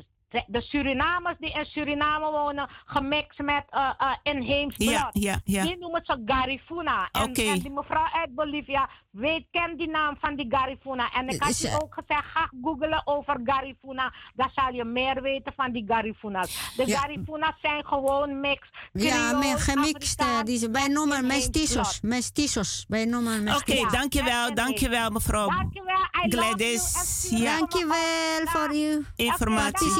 [0.46, 4.90] de Surinamers die in Suriname wonen, gemixt met uh, uh, inheems bloed.
[4.90, 5.62] Ja, ja, ja.
[5.62, 7.08] Die noemen ze Garifuna.
[7.12, 7.46] En, okay.
[7.46, 11.12] en die mevrouw uit Bolivia weet, ken die naam van die Garifuna.
[11.12, 14.12] En ik had je ook gezegd, ga googlen over Garifuna.
[14.34, 16.72] Dan zal je meer weten van die Garifuna's.
[16.76, 16.98] De ja.
[16.98, 18.68] Garifuna's zijn gewoon mix.
[18.92, 20.24] Ja, gemixte.
[20.44, 22.00] Die, wij noemen mestizos.
[22.00, 22.84] Mestizos.
[22.88, 23.78] Wij noemen mestizos.
[23.78, 24.54] Oké, okay, dankjewel.
[24.54, 27.28] Dankjewel mevrouw dankjewel, Gladys.
[27.30, 27.58] Ja.
[27.58, 29.90] Dankjewel voor uw informatie.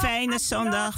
[0.00, 0.94] Fijne zondag.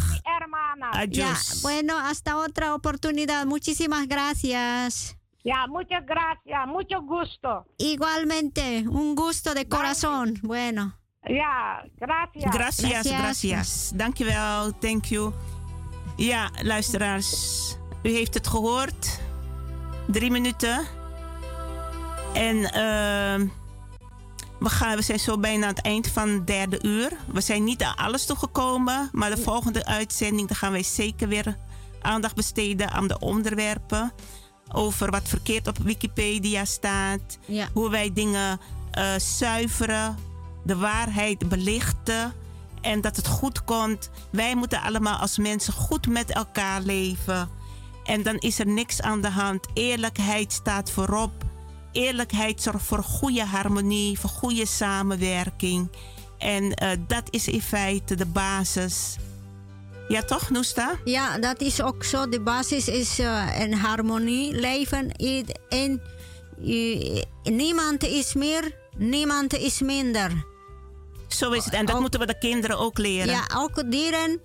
[0.93, 1.17] Adios.
[1.17, 3.47] Ja, bueno, hasta otra oportunidad.
[3.47, 5.17] Muchísimas gracias.
[5.45, 7.65] Ya, muchas gracias, mucho gusto.
[7.79, 10.39] Igualmente, un gusto de corazón.
[10.43, 10.95] Bueno.
[11.23, 12.53] Ja, gracias.
[12.53, 13.93] Gracias, gracias.
[13.95, 15.33] Dankjewel, thank you.
[16.17, 19.21] Ja, luisteraars, u heeft het gehoord.
[20.07, 20.87] Drie minuten.
[22.35, 23.49] En uh,
[24.61, 27.13] we, gaan, we zijn zo bijna aan het eind van het derde uur.
[27.33, 31.57] We zijn niet aan alles toegekomen, maar de volgende uitzending dan gaan wij zeker weer
[32.03, 34.13] aandacht besteden aan de onderwerpen
[34.73, 37.39] over wat verkeerd op Wikipedia staat.
[37.73, 38.61] Hoe wij dingen
[38.99, 40.17] uh, zuiveren,
[40.65, 42.33] de waarheid belichten
[42.81, 44.11] en dat het goed komt.
[44.31, 47.49] Wij moeten allemaal als mensen goed met elkaar leven.
[48.05, 49.67] En dan is er niks aan de hand.
[49.75, 51.50] Eerlijkheid staat voorop.
[51.93, 55.91] Eerlijkheid zorgt voor goede harmonie, voor goede samenwerking.
[56.39, 59.17] En uh, dat is in feite de basis
[60.11, 60.99] ja, toch, Noesta?
[61.05, 62.29] Ja, dat is ook zo.
[62.29, 65.13] De basis is uh, een harmonie leven.
[65.69, 66.03] En
[66.63, 70.45] uh, niemand is meer, niemand is minder.
[71.29, 71.75] Zo is het.
[71.75, 73.33] En dat moeten we de kinderen ook leren.
[73.33, 74.41] Ja, ook dieren,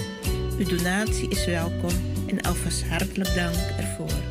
[0.57, 1.91] Uw donatie is welkom
[2.27, 4.30] en alvast hartelijk dank ervoor.